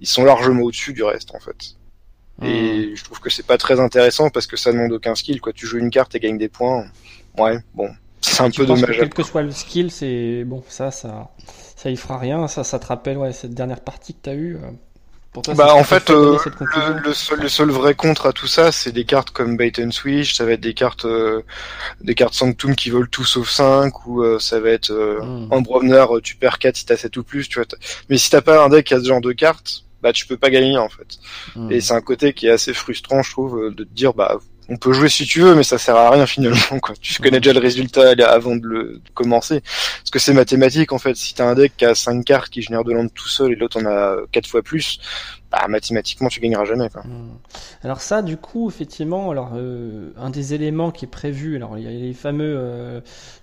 ils 0.00 0.08
sont 0.08 0.24
largement 0.24 0.62
au-dessus 0.62 0.92
du 0.92 1.04
reste, 1.04 1.32
en 1.32 1.38
fait. 1.38 1.76
Et 2.42 2.88
hmm. 2.88 2.96
je 2.96 3.04
trouve 3.04 3.20
que 3.20 3.30
c'est 3.30 3.46
pas 3.46 3.58
très 3.58 3.78
intéressant 3.78 4.28
parce 4.28 4.48
que 4.48 4.56
ça 4.56 4.72
demande 4.72 4.90
aucun 4.90 5.14
skill. 5.14 5.40
Quoi. 5.40 5.52
Tu 5.52 5.68
joues 5.68 5.78
une 5.78 5.90
carte 5.90 6.12
et 6.16 6.18
gagnes 6.18 6.36
des 6.36 6.48
points. 6.48 6.84
Ouais, 7.38 7.58
bon, 7.74 7.90
c'est 8.20 8.42
un 8.42 8.50
peu 8.50 8.66
dommage. 8.66 8.98
quel 8.98 9.10
que 9.10 9.22
soit 9.22 9.42
le 9.42 9.52
skill, 9.52 9.92
c'est 9.92 10.42
bon, 10.42 10.64
ça, 10.66 10.90
ça, 10.90 11.30
ça 11.76 11.90
y 11.90 11.96
fera 11.96 12.18
rien. 12.18 12.48
Ça, 12.48 12.64
ça 12.64 12.80
te 12.80 12.86
rappelle 12.86 13.18
ouais, 13.18 13.32
cette 13.32 13.54
dernière 13.54 13.82
partie 13.82 14.14
que 14.14 14.22
tu 14.24 14.30
as 14.30 14.34
bah 15.56 15.74
en 15.74 15.84
fait, 15.84 16.10
euh, 16.10 16.36
le, 17.02 17.14
seul, 17.14 17.40
le, 17.40 17.48
seul, 17.48 17.70
vrai 17.70 17.94
contre 17.94 18.26
à 18.26 18.34
tout 18.34 18.46
ça, 18.46 18.70
c'est 18.70 18.92
des 18.92 19.04
cartes 19.04 19.30
comme 19.30 19.56
Bait 19.56 19.72
and 19.78 19.90
Switch, 19.90 20.34
ça 20.34 20.44
va 20.44 20.52
être 20.52 20.60
des 20.60 20.74
cartes 20.74 21.06
euh, 21.06 21.40
des 22.02 22.14
cartes 22.14 22.34
Sanctum 22.34 22.76
qui 22.76 22.90
volent 22.90 23.08
tout 23.10 23.24
sauf 23.24 23.48
5, 23.48 24.06
ou 24.06 24.22
euh, 24.22 24.38
ça 24.38 24.60
va 24.60 24.68
être 24.68 24.90
euh, 24.90 25.22
mm. 25.22 26.20
tu 26.22 26.36
perds 26.36 26.58
4 26.58 26.76
si 26.76 26.84
t'as 26.84 26.98
7 26.98 27.16
ou 27.16 27.24
plus, 27.24 27.48
tu 27.48 27.58
vois. 27.58 27.66
Mais 28.10 28.18
si 28.18 28.28
t'as 28.28 28.42
pas 28.42 28.62
un 28.62 28.68
deck 28.68 28.86
qui 28.86 28.94
a 28.94 29.00
ce 29.00 29.06
genre 29.06 29.22
de 29.22 29.32
cartes, 29.32 29.84
bah 30.02 30.12
tu 30.12 30.26
peux 30.26 30.36
pas 30.36 30.50
gagner 30.50 30.76
en 30.76 30.90
fait. 30.90 31.18
Hmm. 31.56 31.72
Et 31.72 31.80
c'est 31.80 31.94
un 31.94 32.00
côté 32.02 32.34
qui 32.34 32.48
est 32.48 32.50
assez 32.50 32.74
frustrant, 32.74 33.22
je 33.22 33.30
trouve, 33.30 33.72
de 33.74 33.84
te 33.84 33.94
dire 33.94 34.12
bah 34.12 34.38
on 34.68 34.76
peut 34.76 34.92
jouer 34.92 35.08
si 35.08 35.26
tu 35.26 35.40
veux, 35.40 35.54
mais 35.54 35.62
ça 35.62 35.78
sert 35.78 35.96
à 35.96 36.10
rien 36.10 36.26
finalement. 36.26 36.78
Quoi. 36.80 36.94
Tu 37.00 37.20
connais 37.20 37.40
déjà 37.40 37.52
le 37.52 37.60
résultat 37.60 38.12
avant 38.28 38.56
de 38.56 38.66
le 38.66 39.00
commencer. 39.14 39.60
Parce 39.60 40.10
que 40.10 40.18
c'est 40.18 40.32
mathématique 40.32 40.92
en 40.92 40.98
fait. 40.98 41.16
Si 41.16 41.34
t'as 41.34 41.46
un 41.46 41.54
deck 41.54 41.76
qui 41.76 41.84
a 41.84 41.94
5 41.94 42.24
cartes 42.24 42.50
qui 42.50 42.62
génère 42.62 42.84
de 42.84 42.92
l'onde 42.92 43.12
tout 43.12 43.28
seul 43.28 43.52
et 43.52 43.56
l'autre 43.56 43.80
en 43.82 43.86
a 43.86 44.16
4 44.30 44.46
fois 44.46 44.62
plus, 44.62 45.00
bah, 45.50 45.66
mathématiquement 45.68 46.28
tu 46.28 46.40
gagneras 46.40 46.64
jamais. 46.64 46.88
Hmm. 47.04 47.36
Alors 47.82 48.00
ça, 48.00 48.22
du 48.22 48.36
coup, 48.38 48.68
effectivement, 48.68 49.30
alors 49.30 49.52
euh, 49.54 50.10
un 50.16 50.30
des 50.30 50.54
éléments 50.54 50.90
qui 50.90 51.04
est 51.04 51.08
prévu, 51.08 51.56
alors 51.56 51.76
il 51.76 51.84
y 51.84 51.86
a 51.86 51.90
les 51.90 52.14
fameux, 52.14 52.54
euh, 52.56 53.00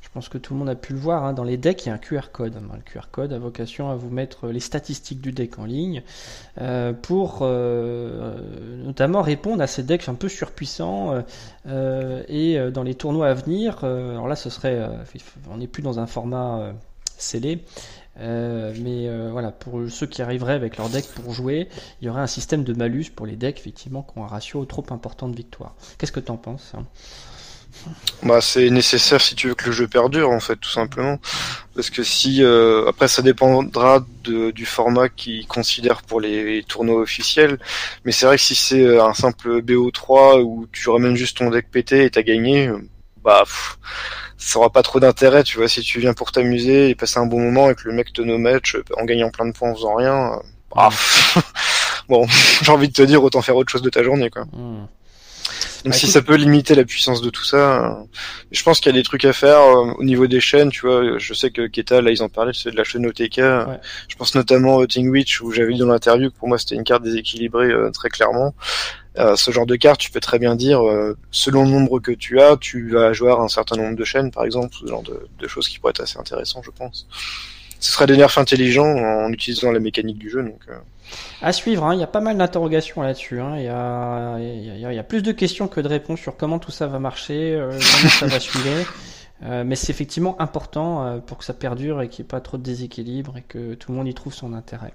je 0.10 0.14
pense 0.14 0.30
que 0.30 0.40
tout 0.40 0.54
le 0.54 0.60
monde 0.60 0.70
a 0.70 0.76
pu 0.76 0.94
le 0.94 1.00
voir, 1.00 1.24
hein, 1.24 1.34
dans 1.34 1.44
les 1.44 1.58
decks, 1.58 1.86
il 1.86 1.90
y 1.90 1.92
a 1.92 1.96
un 1.96 2.00
QR 2.00 2.32
code. 2.32 2.56
Le 2.56 2.82
QR 2.82 3.08
code 3.12 3.32
a 3.32 3.38
vocation 3.38 3.92
à 3.92 3.96
vous 3.96 4.10
mettre 4.10 4.48
les 4.48 4.60
statistiques 4.60 5.22
du 5.22 5.32
deck 5.32 5.60
en 5.60 5.66
ligne 5.66 6.04
euh, 6.60 6.94
pour 6.94 7.42
notamment 7.42 9.22
répondre 9.22 9.62
à 9.62 9.68
ces 9.68 9.84
decks 9.84 10.10
un 10.10 10.16
peu 10.16 10.28
surpuissants 10.30 11.24
et 11.68 12.60
dans 12.74 12.84
les 12.84 12.96
tournois 12.96 13.28
à 13.28 13.34
venir. 13.34 13.84
alors 13.84 14.28
là, 14.28 14.36
ce 14.36 14.50
serait, 14.50 14.90
on 15.50 15.58
n'est 15.58 15.68
plus 15.68 15.84
dans 15.84 16.00
un 16.00 16.08
format 16.08 16.74
scellé. 17.18 17.64
Euh, 18.20 18.74
mais 18.82 19.08
euh, 19.08 19.30
voilà, 19.32 19.52
pour 19.52 19.90
ceux 19.90 20.06
qui 20.06 20.22
arriveraient 20.22 20.54
avec 20.54 20.78
leur 20.78 20.90
deck 20.90 21.06
pour 21.16 21.32
jouer, 21.34 21.70
il 22.02 22.06
y 22.06 22.10
aurait 22.10 22.22
un 22.22 22.28
système 22.28 22.64
de 22.64 22.74
malus 22.74 23.06
pour 23.16 23.26
les 23.26 23.36
decks 23.36 23.60
effectivement 23.60 24.04
qui 24.04 24.18
ont 24.18 24.26
un 24.26 24.28
ratio 24.28 24.66
trop 24.66 24.86
important 24.90 25.30
de 25.30 25.36
victoire. 25.36 25.76
Qu'est-ce 25.98 26.12
que 26.12 26.20
tu 26.20 26.32
en 26.32 26.38
penses 26.38 26.74
hein? 26.76 26.86
Bah, 28.24 28.42
c'est 28.42 28.70
nécessaire 28.70 29.22
si 29.22 29.36
tu 29.36 29.48
veux 29.48 29.56
que 29.56 29.68
le 29.68 29.72
jeu 29.72 29.88
perdure 29.88 30.30
en 30.30 30.40
fait 30.40 30.58
tout 30.58 30.70
simplement 30.70 31.20
parce 31.76 31.90
que 31.90 32.04
si 32.04 32.44
euh, 32.44 32.88
après 32.88 33.08
ça 33.08 33.22
dépendra 33.22 34.06
de, 34.24 34.52
du 34.52 34.66
format 34.66 35.10
qu'ils 35.10 35.48
considèrent 35.48 36.02
pour 36.02 36.20
les, 36.20 36.64
tournois 36.68 37.00
officiels 37.00 37.60
mais 38.06 38.12
c'est 38.12 38.26
vrai 38.26 38.36
que 38.36 38.44
si 38.44 38.56
c'est 38.56 39.00
un 39.00 39.14
simple 39.14 39.62
BO3 39.62 40.42
où 40.42 40.68
tu 40.72 40.90
ramènes 40.90 41.16
juste 41.16 41.38
ton 41.38 41.50
deck 41.50 41.72
pété 41.72 42.06
et 42.06 42.10
t'as 42.10 42.24
gagné 42.24 42.70
bah 43.24 43.44
ça 44.40 44.58
aura 44.58 44.70
pas 44.70 44.82
trop 44.82 45.00
d'intérêt, 45.00 45.44
tu 45.44 45.58
vois, 45.58 45.68
si 45.68 45.82
tu 45.82 46.00
viens 46.00 46.14
pour 46.14 46.32
t'amuser 46.32 46.90
et 46.90 46.96
passer 46.96 47.20
un 47.20 47.26
bon 47.26 47.40
moment 47.40 47.70
et 47.70 47.76
que 47.76 47.88
le 47.88 47.94
mec 47.94 48.14
te 48.14 48.22
no 48.22 48.38
match 48.38 48.78
en 48.98 49.04
gagnant 49.04 49.30
plein 49.30 49.46
de 49.46 49.52
points 49.52 49.70
en 49.70 49.76
faisant 49.76 49.96
rien, 49.96 50.34
euh, 50.34 50.38
bah, 50.74 50.90
bon, 52.10 52.26
j'ai 52.62 52.72
envie 52.72 52.88
de 52.88 52.94
te 52.94 53.02
dire 53.02 53.22
autant 53.22 53.42
faire 53.42 53.58
autre 53.58 53.70
chose 53.70 53.82
de 53.82 53.90
ta 53.90 54.02
journée, 54.02 54.30
quoi. 54.30 54.46
Hmm. 54.46 54.88
Donc 55.84 55.94
bah, 55.94 55.98
si 55.98 56.08
ça 56.08 56.22
peut 56.22 56.36
limiter 56.36 56.76
la 56.76 56.84
puissance 56.84 57.22
de 57.22 57.30
tout 57.30 57.44
ça, 57.44 57.86
euh, 57.86 58.04
je 58.52 58.64
pense 58.64 58.80
qu'il 58.80 58.92
y 58.94 58.96
a 58.96 59.00
des 59.00 59.04
trucs 59.04 59.26
à 59.26 59.34
faire 59.34 59.60
euh, 59.60 59.94
au 59.98 60.04
niveau 60.04 60.28
des 60.28 60.42
chaînes, 60.42 60.70
tu 60.70 60.88
vois. 60.88 61.18
Je 61.18 61.34
sais 61.34 61.52
que 61.52 61.68
Keta, 61.68 62.02
là, 62.02 62.12
ils 62.12 62.22
en 62.22 62.30
parlaient, 62.30 62.54
c'est 62.54 62.72
de 62.72 62.78
la 62.78 62.84
chaîne 62.84 63.06
OTK. 63.06 63.38
Je 63.38 64.16
pense 64.18 64.36
notamment 64.36 64.78
au 64.78 64.86
Witch 64.86 65.42
où 65.42 65.52
j'avais 65.52 65.74
dit 65.74 65.80
dans 65.80 65.88
l'interview 65.88 66.30
que 66.30 66.36
pour 66.38 66.48
moi 66.48 66.58
c'était 66.58 66.76
une 66.76 66.84
carte 66.84 67.04
déséquilibrée 67.04 67.72
très 67.94 68.10
clairement. 68.10 68.54
Euh, 69.18 69.36
ce 69.36 69.52
genre 69.52 69.66
de 69.66 69.76
carte, 69.76 70.00
tu 70.00 70.12
peux 70.12 70.20
très 70.20 70.40
bien 70.40 70.56
dire, 70.56 70.88
euh, 70.88 71.18
selon 71.32 71.64
le 71.64 71.70
nombre 71.72 72.00
que 72.00 72.12
tu 72.12 72.40
as, 72.40 72.58
tu 72.58 72.92
vas 72.92 73.12
jouer 73.12 73.32
un 73.32 73.48
certain 73.48 73.76
nombre 73.76 73.96
de 73.96 74.04
chaînes, 74.04 74.32
par 74.32 74.46
exemple, 74.46 74.74
ce 74.80 74.86
genre 74.86 75.04
de, 75.04 75.48
choses 75.48 75.68
qui 75.68 75.80
pourraient 75.80 75.92
être 75.92 76.02
assez 76.02 76.18
intéressant, 76.20 76.62
je 76.64 76.72
pense. 76.72 77.08
Ce 77.80 77.92
serait 77.92 78.08
des 78.08 78.18
nerfs 78.18 78.38
intelligents 78.38 78.96
en 78.96 79.32
utilisant 79.32 79.72
la 79.72 79.80
mécanique 79.80 80.18
du 80.18 80.30
jeu. 80.30 80.44
Donc, 80.44 80.60
euh. 80.70 80.78
À 81.42 81.54
suivre, 81.54 81.86
hein. 81.86 81.96
il 81.96 82.00
y 82.00 82.04
a 82.04 82.08
pas 82.08 82.20
mal 82.20 82.38
d'interrogations 82.38 83.02
là-dessus. 83.02 83.40
Hein. 83.40 83.54
Il, 83.58 83.64
y 83.64 83.68
a, 83.68 84.38
il, 84.40 84.96
y 84.96 85.00
a, 85.00 85.04
plus 85.04 85.24
de 85.24 85.32
questions 85.32 85.68
que 85.68 85.82
de 85.82 85.88
réponses 85.88 86.20
sur 86.20 86.38
comment 86.38 86.60
tout 86.60 86.72
ça 86.72 86.88
va 86.88 87.00
marcher, 87.00 87.60
comment 87.60 88.10
ça 88.10 88.28
va 88.28 88.40
suivre. 88.40 88.86
Mais 89.42 89.76
c'est 89.76 89.92
effectivement 89.92 90.40
important 90.42 91.22
pour 91.26 91.38
que 91.38 91.46
ça 91.46 91.54
perdure 91.54 92.02
et 92.02 92.10
qu'il 92.10 92.24
n'y 92.24 92.28
ait 92.28 92.30
pas 92.30 92.42
trop 92.42 92.58
de 92.58 92.64
déséquilibre 92.64 93.38
et 93.38 93.42
que 93.42 93.74
tout 93.76 93.92
le 93.92 93.98
monde 93.98 94.08
y 94.08 94.14
trouve 94.14 94.34
son 94.34 94.54
intérêt. 94.54 94.94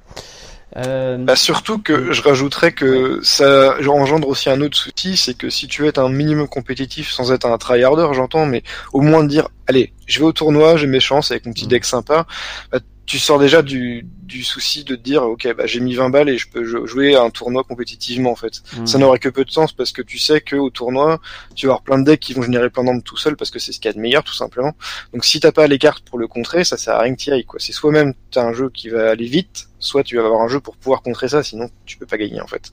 Euh... 0.77 1.19
Bah 1.19 1.37
surtout 1.37 1.79
que 1.79 2.13
je 2.13 2.23
rajouterais 2.23 2.73
que 2.73 3.21
ça 3.23 3.77
engendre 3.89 4.29
aussi 4.29 4.51
un 4.51 4.61
autre 4.61 4.77
souci, 4.77 5.17
c'est 5.17 5.35
que 5.35 5.49
si 5.49 5.69
tu 5.69 5.83
veux 5.83 5.89
être 5.89 5.99
un 5.99 6.09
minimum 6.09 6.49
compétitif 6.49 7.11
sans 7.11 7.33
être 7.33 7.47
un 7.47 7.57
tryharder, 7.59 8.09
j'entends, 8.13 8.47
mais 8.47 8.63
au 8.93 9.01
moins 9.01 9.23
de 9.23 9.29
dire, 9.29 9.49
allez, 9.69 9.93
je 10.07 10.19
vais 10.19 10.25
au 10.25 10.33
tournoi, 10.33 10.77
j'ai 10.77 10.89
mes 10.89 11.01
chances 11.01 11.31
avec 11.31 11.47
mon 11.47 11.53
petit 11.53 11.67
mm. 11.67 11.69
deck 11.69 11.85
sympa, 11.85 12.27
bah, 12.73 12.81
tu 13.07 13.19
sors 13.19 13.39
déjà 13.39 13.63
du, 13.63 14.07
du 14.23 14.43
souci 14.43 14.85
de 14.85 14.97
te 14.97 15.01
dire 15.01 15.23
ok 15.23 15.55
bah 15.57 15.67
j'ai 15.67 15.81
mis 15.81 15.95
20 15.95 16.11
balles 16.11 16.29
et 16.29 16.39
je 16.39 16.49
peux 16.49 16.65
jouer 16.65 17.15
à 17.15 17.23
un 17.23 17.31
tournoi 17.31 17.63
compétitivement 17.65 18.33
en 18.33 18.37
fait. 18.37 18.63
Mmh. 18.77 18.87
Ça 18.87 18.99
n'aurait 18.99 19.19
que 19.19 19.29
peu 19.29 19.45
de 19.45 19.51
sens 19.51 19.73
parce 19.73 19.93
que 19.93 20.03
tu 20.03 20.19
sais 20.19 20.41
que 20.41 20.57
au 20.57 20.71
tournoi 20.71 21.21
tu 21.55 21.67
vas 21.67 21.73
avoir 21.73 21.83
plein 21.83 21.99
de 21.99 22.05
decks 22.05 22.21
qui 22.21 22.33
vont 22.33 22.43
générer 22.43 22.71
plein 22.71 22.85
d'armes 22.85 23.03
tout 23.03 23.17
seul 23.17 23.37
parce 23.37 23.51
que 23.51 23.59
c'est 23.59 23.73
ce 23.73 23.79
qu'il 23.79 23.89
y 23.89 23.93
a 23.93 23.95
de 23.95 24.01
meilleur 24.01 24.25
tout 24.25 24.35
simplement. 24.35 24.73
Donc 25.13 25.25
si 25.25 25.41
t'as 25.41 25.53
pas 25.53 25.67
les 25.67 25.79
cartes 25.79 26.05
pour 26.05 26.19
le 26.19 26.27
contrer, 26.27 26.65
ça 26.65 26.77
sert 26.77 26.95
à 26.95 27.01
rien 27.01 27.15
que 27.15 27.21
t'y 27.21 27.31
ailles 27.31 27.45
quoi. 27.45 27.61
C'est 27.61 27.73
soit 27.73 27.93
même 27.93 28.15
t'as 28.31 28.43
un 28.43 28.53
jeu 28.53 28.71
qui 28.71 28.89
va 28.89 29.11
aller 29.11 29.27
vite, 29.27 29.69
soit 29.79 30.03
tu 30.03 30.17
vas 30.17 30.25
avoir 30.25 30.41
un 30.41 30.49
jeu 30.49 30.61
pour 30.61 30.77
pouvoir 30.77 31.03
contrer 31.03 31.29
ça, 31.29 31.43
sinon 31.43 31.69
tu 31.85 31.99
peux 31.99 32.07
pas 32.07 32.17
gagner 32.17 32.41
en 32.41 32.47
fait. 32.47 32.73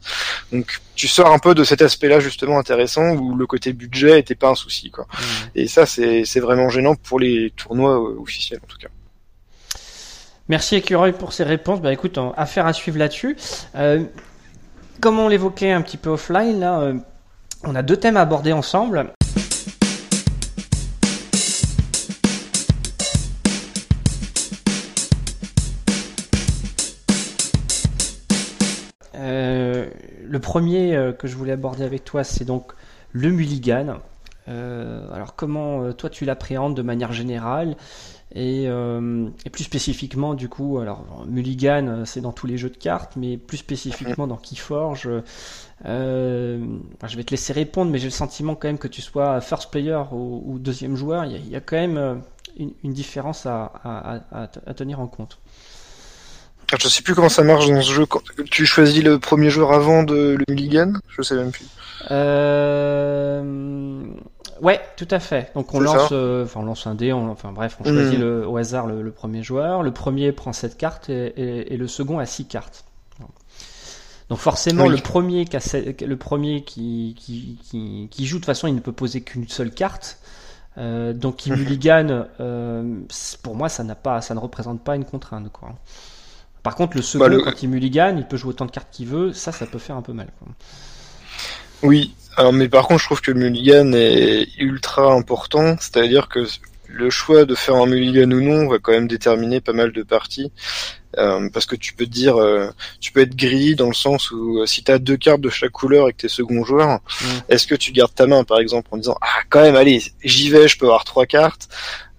Donc 0.52 0.80
tu 0.96 1.08
sors 1.08 1.32
un 1.32 1.40
peu 1.40 1.54
de 1.54 1.64
cet 1.64 1.82
aspect-là 1.82 2.20
justement 2.22 2.58
intéressant 2.58 3.16
où 3.16 3.36
le 3.36 3.46
côté 3.46 3.74
budget 3.74 4.20
était 4.20 4.36
pas 4.36 4.50
un 4.50 4.56
souci 4.56 4.92
quoi. 4.92 5.06
Mmh. 5.06 5.26
Et 5.56 5.68
ça 5.68 5.86
c'est 5.86 6.24
c'est 6.24 6.40
vraiment 6.40 6.70
gênant 6.70 6.96
pour 6.96 7.20
les 7.20 7.52
tournois 7.52 8.00
euh, 8.00 8.20
officiels 8.20 8.62
en 8.64 8.68
tout 8.68 8.78
cas. 8.78 8.88
Merci 10.52 10.76
Écureuil 10.76 11.14
pour 11.14 11.32
ces 11.32 11.46
réponses. 11.46 11.80
Bah 11.80 11.94
écoute, 11.94 12.20
affaire 12.36 12.66
à 12.66 12.74
suivre 12.74 12.98
là-dessus. 12.98 13.38
Euh, 13.76 14.04
comme 15.00 15.18
on 15.18 15.30
l'évoquait 15.30 15.72
un 15.72 15.82
petit 15.82 15.96
peu 15.96 16.10
offline, 16.10 16.60
là, 16.60 16.82
euh, 16.82 16.94
on 17.64 17.74
a 17.74 17.82
deux 17.82 17.96
thèmes 17.96 18.18
à 18.18 18.22
aborder 18.24 18.52
ensemble. 18.52 19.14
Euh, 29.16 29.86
le 30.26 30.40
premier 30.40 31.14
que 31.18 31.30
je 31.30 31.38
voulais 31.38 31.54
aborder 31.54 31.86
avec 31.86 32.04
toi, 32.04 32.26
c'est 32.26 32.44
donc 32.44 32.74
le 33.14 33.30
mulligan. 33.30 34.02
Alors 35.14 35.36
comment 35.36 35.92
toi 35.94 36.10
tu 36.10 36.26
l'appréhendes 36.26 36.76
de 36.76 36.82
manière 36.82 37.14
générale 37.14 37.76
et, 38.34 38.66
euh, 38.68 39.28
et, 39.46 39.50
plus 39.50 39.66
spécifiquement, 39.66 40.34
du 40.34 40.48
coup, 40.48 40.80
alors 40.80 41.26
Mulligan, 41.28 41.88
euh, 41.88 42.06
c'est 42.06 42.22
dans 42.22 42.32
tous 42.32 42.48
les 42.48 42.58
jeux 42.58 42.70
de 42.70 42.78
cartes, 42.78 43.18
mais 43.18 43.36
plus 43.36 43.58
spécifiquement 43.58 44.26
dans 44.26 44.38
Keyforge, 44.38 45.10
euh, 45.86 46.66
je 47.06 47.18
vais 47.18 47.24
te 47.24 47.32
laisser 47.32 47.52
répondre, 47.52 47.92
mais 47.92 47.98
j'ai 47.98 48.06
le 48.06 48.12
sentiment 48.12 48.56
quand 48.56 48.70
même 48.70 48.78
que 48.78 48.88
tu 48.88 49.02
sois 49.02 49.42
first 49.42 49.70
player 49.70 50.00
ou, 50.14 50.44
ou 50.46 50.60
deuxième 50.60 50.96
joueur, 50.96 51.26
il 51.26 51.32
y, 51.34 51.36
a, 51.36 51.40
il 51.40 51.50
y, 51.50 51.56
a, 51.58 51.60
quand 51.60 51.76
même 51.76 51.98
euh, 51.98 52.16
une, 52.58 52.72
une 52.86 52.94
différence 52.94 53.46
à, 53.46 53.66
à, 53.84 54.16
à, 54.32 54.50
à, 54.66 54.74
tenir 54.74 55.02
en 55.02 55.08
compte. 55.08 55.40
Je 56.80 56.88
sais 56.88 57.02
plus 57.02 57.16
comment 57.16 57.28
ça 57.28 57.44
marche 57.44 57.68
dans 57.68 57.82
ce 57.82 57.92
jeu. 57.92 58.06
Tu 58.50 58.66
choisis 58.66 59.04
le 59.04 59.20
premier 59.20 59.50
joueur 59.50 59.74
avant 59.74 60.04
de 60.04 60.38
le 60.40 60.46
Mulligan? 60.48 60.94
Je 61.10 61.22
sais 61.22 61.36
même 61.36 61.52
plus. 61.52 61.66
Euh... 62.10 63.81
Ouais, 64.62 64.80
tout 64.96 65.08
à 65.10 65.20
fait. 65.20 65.52
Donc 65.56 65.74
on 65.74 65.80
lance, 65.80 66.10
euh, 66.12 66.46
enfin 66.46 66.60
on 66.60 66.64
lance 66.64 66.86
un 66.86 66.96
dé, 66.96 67.12
enfin 67.12 67.52
bref, 67.52 67.78
on 67.80 67.84
choisit 67.84 68.18
mm. 68.18 68.22
le, 68.22 68.48
au 68.48 68.58
hasard 68.58 68.86
le, 68.86 69.02
le, 69.02 69.12
premier 69.12 69.42
joueur. 69.42 69.82
Le 69.82 69.92
premier 69.92 70.32
prend 70.32 70.54
7 70.54 70.78
cartes 70.78 71.10
et, 71.10 71.34
et, 71.36 71.74
et 71.74 71.78
le 71.78 71.88
second 71.88 72.20
a 72.20 72.26
6 72.26 72.46
cartes. 72.46 72.86
Donc 74.32 74.40
forcément, 74.40 74.86
oui. 74.86 74.96
le 74.96 75.02
premier, 75.02 75.44
qui, 75.44 75.58
a, 75.58 76.06
le 76.08 76.16
premier 76.16 76.64
qui, 76.64 77.18
qui, 77.20 77.60
qui, 77.62 78.08
qui, 78.10 78.26
joue, 78.26 78.38
de 78.38 78.40
toute 78.40 78.46
façon, 78.46 78.66
il 78.66 78.74
ne 78.74 78.80
peut 78.80 78.94
poser 78.94 79.20
qu'une 79.20 79.46
seule 79.50 79.72
carte. 79.72 80.20
Euh, 80.78 81.12
donc 81.12 81.46
il 81.48 81.54
mulligan, 81.58 82.28
euh, 82.40 83.02
pour 83.44 83.56
moi, 83.56 83.68
ça, 83.68 83.84
n'a 83.84 83.96
pas, 83.96 84.22
ça 84.22 84.34
ne 84.34 84.40
représente 84.40 84.82
pas 84.86 84.96
une 84.96 85.04
contrainte. 85.04 85.52
Quoi. 85.52 85.76
Par 86.64 86.76
contre, 86.76 86.96
le 86.96 87.02
second, 87.02 87.26
bah, 87.26 87.30
le... 87.30 87.42
quand 87.42 87.62
il 87.62 87.68
mulligan, 87.68 88.16
il 88.18 88.26
peut 88.26 88.38
jouer 88.38 88.52
autant 88.52 88.66
de 88.66 88.72
cartes 88.72 88.88
qu'il 88.90 89.08
veut. 89.08 89.34
Ça, 89.34 89.52
ça 89.52 89.66
peut 89.66 89.80
faire 89.80 89.98
un 89.98 90.02
peu 90.02 90.14
mal. 90.14 90.30
Quoi. 90.40 90.48
Oui, 91.84 92.14
alors, 92.38 92.54
mais 92.54 92.70
par 92.70 92.88
contre, 92.88 93.02
je 93.02 93.06
trouve 93.06 93.22
que 93.22 93.32
le 93.32 93.40
mulligan 93.40 93.92
est 93.94 94.48
ultra 94.58 95.12
important, 95.14 95.76
c'est-à-dire 95.80 96.28
que 96.30 96.46
le 96.88 97.10
choix 97.10 97.46
de 97.46 97.56
faire 97.56 97.76
un 97.76 97.86
mulligan 97.86 98.32
ou 98.32 98.42
non 98.42 98.68
va 98.68 98.78
quand 98.80 98.92
même 98.92 99.08
déterminer 99.08 99.62
pas 99.62 99.74
mal 99.74 99.92
de 99.92 100.04
parties. 100.04 100.52
Euh, 101.18 101.50
parce 101.50 101.66
que 101.66 101.76
tu 101.76 101.94
peux 101.94 102.06
te 102.06 102.12
dire, 102.12 102.38
euh, 102.38 102.70
tu 103.02 103.12
peux 103.12 103.20
être 103.20 103.36
gris 103.36 103.76
dans 103.76 103.88
le 103.88 103.94
sens 103.94 104.32
où 104.32 104.60
euh, 104.60 104.66
si 104.66 104.82
tu 104.82 104.92
as 104.92 104.98
deux 104.98 105.18
cartes 105.18 105.42
de 105.42 105.50
chaque 105.50 105.72
couleur 105.72 106.08
et 106.08 106.14
que 106.14 106.20
tu 106.20 106.26
es 106.28 106.30
second 106.30 106.64
joueur, 106.64 107.00
mm. 107.22 107.26
est-ce 107.50 107.68
que 107.68 107.76
tu 107.76 107.92
gardes 107.92 108.16
ta 108.16 108.28
main 108.28 108.46
par 108.46 108.60
exemple 108.60 108.88
en 108.92 108.98
disant 108.98 109.18
ah 109.22 109.42
quand 109.50 109.62
même 109.62 109.76
allez 109.76 110.02
j'y 110.24 110.50
vais, 110.50 110.70
je 110.70 110.78
peux 110.78 110.86
avoir 110.86 111.04
trois 111.04 111.26
cartes 111.26 111.68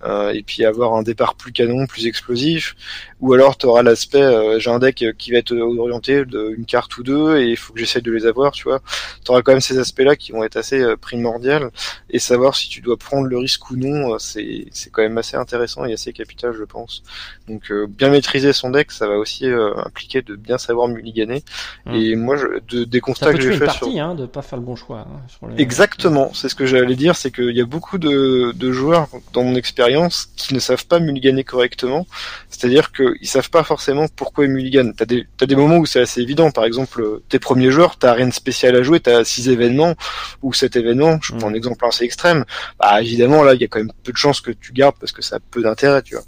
et 0.05 0.43
puis 0.43 0.65
avoir 0.65 0.95
un 0.95 1.03
départ 1.03 1.35
plus 1.35 1.53
canon, 1.53 1.87
plus 1.87 2.07
explosif, 2.07 2.75
ou 3.21 3.33
alors 3.33 3.57
tu 3.57 3.67
auras 3.67 3.83
l'aspect 3.83 4.23
euh, 4.23 4.59
j'ai 4.59 4.71
un 4.71 4.79
deck 4.79 5.05
qui 5.17 5.31
va 5.31 5.39
être 5.39 5.53
orienté 5.53 6.25
d'une 6.25 6.65
carte 6.67 6.97
ou 6.99 7.03
deux 7.03 7.39
et 7.39 7.51
il 7.51 7.57
faut 7.57 7.73
que 7.73 7.79
j'essaye 7.79 8.03
de 8.03 8.11
les 8.11 8.27
avoir, 8.27 8.53
tu 8.53 8.65
vois. 8.65 8.81
Tu 9.25 9.31
auras 9.31 9.43
quand 9.43 9.53
même 9.53 9.61
ces 9.61 9.79
aspects-là 9.79 10.17
qui 10.17 10.33
vont 10.33 10.45
être 10.45 10.57
assez 10.57 10.81
euh, 10.81 10.97
primordial 10.97 11.71
et 12.11 12.19
savoir 12.19 12.57
si 12.57 12.69
tu 12.69 12.81
dois 12.81 12.97
prendre 12.97 13.27
le 13.27 13.39
risque 13.39 13.71
ou 13.71 13.77
non, 13.77 14.19
c'est 14.19 14.67
c'est 14.73 14.91
quand 14.91 15.03
même 15.03 15.19
assez 15.19 15.37
intéressant 15.37 15.85
et 15.85 15.93
assez 15.93 16.13
capital, 16.13 16.53
je 16.53 16.65
pense. 16.65 17.03
Donc 17.49 17.73
bien 17.89 18.11
maîtriser 18.11 18.53
son 18.53 18.71
deck, 18.71 18.91
ça 18.91 19.07
va 19.07 19.15
aussi 19.15 19.47
impliquer 19.47 20.23
de 20.23 20.37
bien 20.37 20.59
savoir 20.59 20.89
mulliganer. 20.89 21.43
Mmh. 21.87 21.95
Et 21.95 22.17
moi, 22.17 22.37
je, 22.37 22.47
de, 22.69 22.85
des 22.85 23.01
constats 23.01 23.33
que 23.33 23.41
j'ai 23.41 23.57
fait 23.57 23.71
sur... 23.71 23.89
hein, 23.99 24.15
de 24.15 24.27
pas 24.27 24.43
faire 24.43 24.59
le 24.59 24.65
bon 24.65 24.77
choix. 24.77 25.07
Hein, 25.43 25.49
Exactement, 25.59 26.33
c'est 26.35 26.49
ce 26.49 26.55
que 26.55 26.67
j'allais 26.67 26.97
dire, 26.97 27.17
c'est 27.17 27.31
qu'il 27.31 27.55
y 27.57 27.61
a 27.61 27.67
beaucoup 27.67 27.99
de, 27.99 28.53
de 28.53 28.73
joueurs 28.73 29.09
dans 29.33 29.45
mon 29.45 29.55
expérience 29.55 29.92
qui 30.37 30.55
ne 30.55 30.59
savent 30.59 30.87
pas 30.87 30.99
mulliganer 30.99 31.45
correctement. 31.45 32.07
C'est-à-dire 32.49 32.93
qu'ils 32.93 33.29
savent 33.29 33.51
pas 33.51 33.65
forcément 33.65 34.07
pourquoi 34.09 34.45
ils 34.45 34.51
mulliganent. 34.51 34.95
T'as 34.95 35.05
des, 35.05 35.27
as 35.41 35.47
des 35.47 35.57
moments 35.57 35.79
où 35.79 35.87
c'est 35.87 36.01
assez 36.01 36.21
évident. 36.21 36.51
Par 36.51 36.65
exemple, 36.65 37.21
tes 37.29 37.39
premiers 37.39 37.71
joueurs, 37.71 37.97
t'as 37.99 38.13
rien 38.13 38.29
de 38.29 38.33
spécial 38.33 38.77
à 38.77 38.83
jouer, 38.83 39.01
t'as 39.01 39.25
six 39.25 39.49
événements 39.49 39.95
ou 40.43 40.53
sept 40.53 40.77
événements. 40.77 41.19
Je 41.23 41.35
prends 41.35 41.49
un 41.49 41.55
exemple 41.55 41.85
assez 41.85 42.05
extrême. 42.05 42.45
Bah, 42.79 43.01
évidemment, 43.03 43.43
là, 43.43 43.55
il 43.55 43.61
y 43.61 43.65
a 43.65 43.69
quand 43.69 43.81
même 43.81 43.93
peu 44.03 44.13
de 44.13 44.17
chances 44.17 44.41
que 44.41 44.51
tu 44.51 44.73
gardes 44.73 44.97
parce 44.99 45.13
que 45.13 45.23
ça 45.23 45.37
a 45.37 45.41
peu 45.51 45.63
d'intérêt, 45.63 46.03
tu 46.03 46.15
vois. 46.15 46.25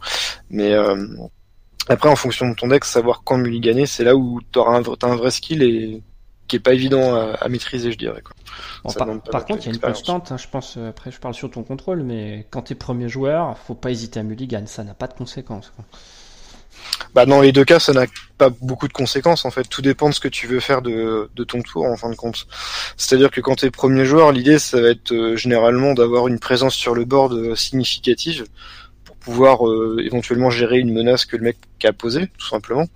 Mais, 0.50 0.72
euh, 0.72 1.06
après, 1.88 2.08
en 2.08 2.16
fonction 2.16 2.48
de 2.48 2.54
ton 2.54 2.68
deck, 2.68 2.84
savoir 2.84 3.22
quand 3.24 3.36
mulliganer, 3.36 3.86
c'est 3.86 4.04
là 4.04 4.16
où 4.16 4.40
t'auras 4.52 4.78
un, 4.78 4.82
as 4.82 5.06
un 5.06 5.16
vrai 5.16 5.30
skill 5.30 5.62
et 5.62 6.02
qui 6.48 6.56
est 6.56 6.60
pas 6.60 6.74
évident 6.74 7.14
à, 7.14 7.48
maîtriser, 7.48 7.92
je 7.92 7.98
dirais. 7.98 8.22
par, 9.30 9.44
contre, 9.46 9.62
il 9.62 9.66
y 9.66 9.68
a 9.68 9.72
une 9.72 9.80
constante, 9.80 10.30
hein, 10.32 10.36
je 10.36 10.48
pense, 10.48 10.76
euh, 10.76 10.90
après 10.90 11.10
je 11.10 11.18
parle 11.18 11.34
sur 11.34 11.50
ton 11.50 11.62
contrôle, 11.62 12.02
mais 12.02 12.46
quand 12.50 12.62
t'es 12.62 12.74
premier 12.74 13.08
joueur, 13.08 13.56
faut 13.58 13.74
pas 13.74 13.90
hésiter 13.90 14.20
à 14.20 14.22
mulligan, 14.22 14.64
ça 14.66 14.84
n'a 14.84 14.94
pas 14.94 15.06
de 15.06 15.14
conséquences. 15.14 15.72
Bah 17.14 17.24
dans 17.26 17.40
les 17.40 17.52
deux 17.52 17.64
cas, 17.64 17.78
ça 17.78 17.92
n'a 17.92 18.06
pas 18.36 18.50
beaucoup 18.50 18.88
de 18.88 18.92
conséquences 18.92 19.44
en 19.44 19.50
fait. 19.50 19.64
Tout 19.64 19.82
dépend 19.82 20.08
de 20.08 20.14
ce 20.14 20.20
que 20.20 20.28
tu 20.28 20.46
veux 20.46 20.60
faire 20.60 20.82
de, 20.82 21.30
de 21.34 21.44
ton 21.44 21.62
tour 21.62 21.84
en 21.86 21.96
fin 21.96 22.10
de 22.10 22.14
compte. 22.14 22.46
C'est-à-dire 22.96 23.30
que 23.30 23.40
quand 23.40 23.56
t'es 23.56 23.70
premier 23.70 24.04
joueur, 24.04 24.32
l'idée 24.32 24.58
ça 24.58 24.80
va 24.80 24.88
être 24.88 25.12
euh, 25.12 25.36
généralement 25.36 25.94
d'avoir 25.94 26.28
une 26.28 26.38
présence 26.38 26.74
sur 26.74 26.94
le 26.94 27.04
board 27.04 27.32
euh, 27.32 27.54
significative 27.54 28.46
pouvoir 29.24 29.66
euh, 29.66 29.96
éventuellement 30.04 30.50
gérer 30.50 30.78
une 30.78 30.92
menace 30.92 31.24
que 31.24 31.36
le 31.36 31.44
mec 31.44 31.56
a 31.82 31.92
posée, 31.92 32.28
tout 32.38 32.46
simplement. 32.46 32.86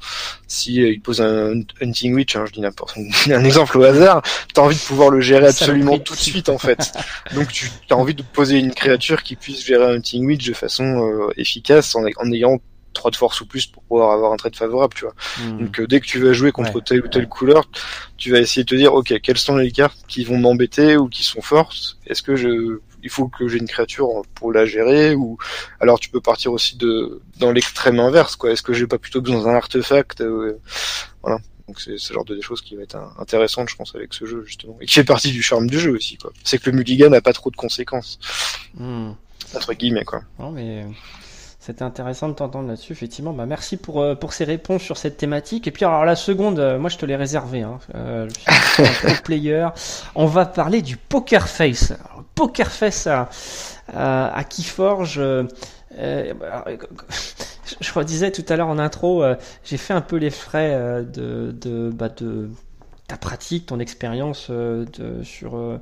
Si 0.47 0.81
euh, 0.81 0.91
il 0.91 1.01
pose 1.01 1.21
un 1.21 1.61
hunting 1.81 2.15
witch, 2.15 2.37
hein, 2.37 2.45
je 2.47 2.53
dis 2.53 2.61
n'importe 2.61 2.97
un 3.31 3.45
exemple 3.45 3.79
au 3.79 3.83
hasard, 3.83 4.23
t'as 4.55 4.63
envie 4.63 4.77
de 4.77 4.81
pouvoir 4.81 5.11
le 5.11 5.21
gérer 5.21 5.49
absolument 5.49 5.99
tout 5.99 6.15
de 6.15 6.21
suite 6.21 6.49
en 6.49 6.59
fait. 6.59 6.93
Donc 7.35 7.53
tu 7.53 7.71
as 7.91 7.97
envie 7.97 8.15
de 8.15 8.23
poser 8.23 8.59
une 8.59 8.73
créature 8.73 9.23
qui 9.23 9.37
puisse 9.37 9.65
gérer 9.65 9.85
un 9.85 9.97
hunting 9.97 10.25
witch 10.27 10.47
de 10.47 10.55
façon 10.55 10.85
euh, 10.85 11.29
efficace 11.37 11.95
en, 11.97 12.05
ayant 12.33 12.59
trois 12.95 13.11
de 13.11 13.17
force 13.17 13.41
ou 13.43 13.47
plus 13.47 13.67
pour 13.67 13.83
pouvoir 13.83 14.13
avoir 14.13 14.33
un 14.33 14.37
trade 14.37 14.57
favorable, 14.57 14.95
tu 14.95 15.05
vois. 15.05 15.15
Hmm. 15.39 15.59
Donc 15.65 15.81
dès 15.83 16.01
que 16.01 16.07
tu 16.07 16.19
vas 16.21 16.33
jouer 16.33 16.53
contre 16.53 16.81
telle 16.81 17.05
ou 17.05 17.09
telle 17.09 17.29
couleur, 17.29 17.69
tu 18.17 18.31
vas 18.31 18.39
essayer 18.39 18.65
de 18.65 18.69
te 18.69 18.75
dire 18.75 18.95
ok 18.95 19.21
quelles 19.21 19.39
sont 19.39 19.57
les 19.57 19.71
cartes 19.71 19.99
qui 20.09 20.25
vont 20.25 20.39
m'embêter 20.39 20.97
ou 20.97 21.09
qui 21.09 21.23
sont 21.23 21.43
fortes. 21.43 21.99
Est-ce 22.07 22.23
que 22.23 22.37
je 22.37 22.81
il 23.03 23.11
faut 23.11 23.29
que 23.29 23.49
j'ai 23.49 23.59
une 23.59 23.69
créature 23.69 24.09
pour 24.35 24.53
la 24.53 24.67
gérer 24.67 25.15
ou 25.15 25.39
alors 25.81 26.01
tu 26.01 26.11
peux 26.11 26.21
partir 26.21 26.53
aussi 26.53 26.77
de 26.77 27.21
dans 27.39 27.53
l'extrême 27.53 28.01
inverse 28.01 28.37
quoi 28.37 28.51
est-ce 28.51 28.63
que 28.63 28.73
j'ai 28.73 28.87
pas 28.87 28.99
plutôt 28.99 29.21
besoin 29.21 29.43
d'un 29.43 29.55
artefact 29.55 30.21
euh, 30.21 30.59
voilà 31.23 31.39
donc 31.67 31.81
c'est 31.81 31.99
ce 31.99 32.13
genre 32.13 32.25
de 32.25 32.41
choses 32.41 32.63
qui 32.63 32.77
va 32.77 32.83
être 32.83 32.99
intéressante 33.19 33.69
je 33.69 33.77
pense 33.77 33.95
avec 33.95 34.15
ce 34.15 34.25
jeu 34.25 34.43
justement 34.45 34.77
et 34.81 34.87
qui 34.87 34.95
fait 34.95 35.05
partie 35.05 35.31
du 35.31 35.43
charme 35.43 35.69
du 35.69 35.79
jeu 35.79 35.93
aussi 35.93 36.17
quoi 36.17 36.33
c'est 36.45 36.59
que 36.59 36.71
le 36.71 36.77
mulligan 36.77 37.11
n'a 37.11 37.21
pas 37.21 37.33
trop 37.33 37.51
de 37.51 37.57
conséquences 37.57 38.19
hmm. 38.75 39.11
entre 39.55 39.75
guillemets 39.75 40.05
quoi 40.05 40.23
non 40.39 40.51
mais 40.51 40.85
c'était 41.69 41.83
intéressant 41.83 42.31
de 42.31 42.33
t'entendre 42.33 42.67
là-dessus, 42.67 42.93
effectivement. 42.93 43.35
Bah, 43.35 43.45
merci 43.45 43.77
pour, 43.77 44.01
euh, 44.01 44.15
pour 44.15 44.33
ces 44.33 44.45
réponses 44.45 44.81
sur 44.81 44.97
cette 44.97 45.19
thématique. 45.19 45.67
Et 45.67 45.71
puis, 45.71 45.85
alors, 45.85 46.07
la 46.07 46.17
seconde, 46.17 46.59
euh, 46.61 46.79
moi, 46.79 46.89
je 46.89 46.97
te 46.97 47.05
l'ai 47.05 47.15
réservé. 47.15 47.61
Hein. 47.61 47.79
Euh, 47.95 48.27
je 48.49 48.83
suis 48.85 49.07
un 49.07 49.15
player. 49.23 49.69
On 50.15 50.25
va 50.25 50.47
parler 50.47 50.81
du 50.81 50.97
Poker 50.97 51.47
Face. 51.47 51.93
Face 52.65 53.07
à, 53.07 53.29
à, 53.93 54.45
Keyforge. 54.45 55.21
je 57.81 58.01
disais 58.03 58.31
tout 58.31 58.45
à 58.49 58.57
l'heure 58.57 58.69
en 58.69 58.79
intro, 58.79 59.25
j'ai 59.65 59.77
fait 59.77 59.95
un 59.95 60.01
peu 60.01 60.17
les 60.17 60.31
frais 60.31 61.05
bah, 61.05 62.09
de 62.09 62.51
ta 63.09 63.17
pratique, 63.17 63.67
ton 63.67 63.81
expérience 63.81 64.51
sur 65.23 65.81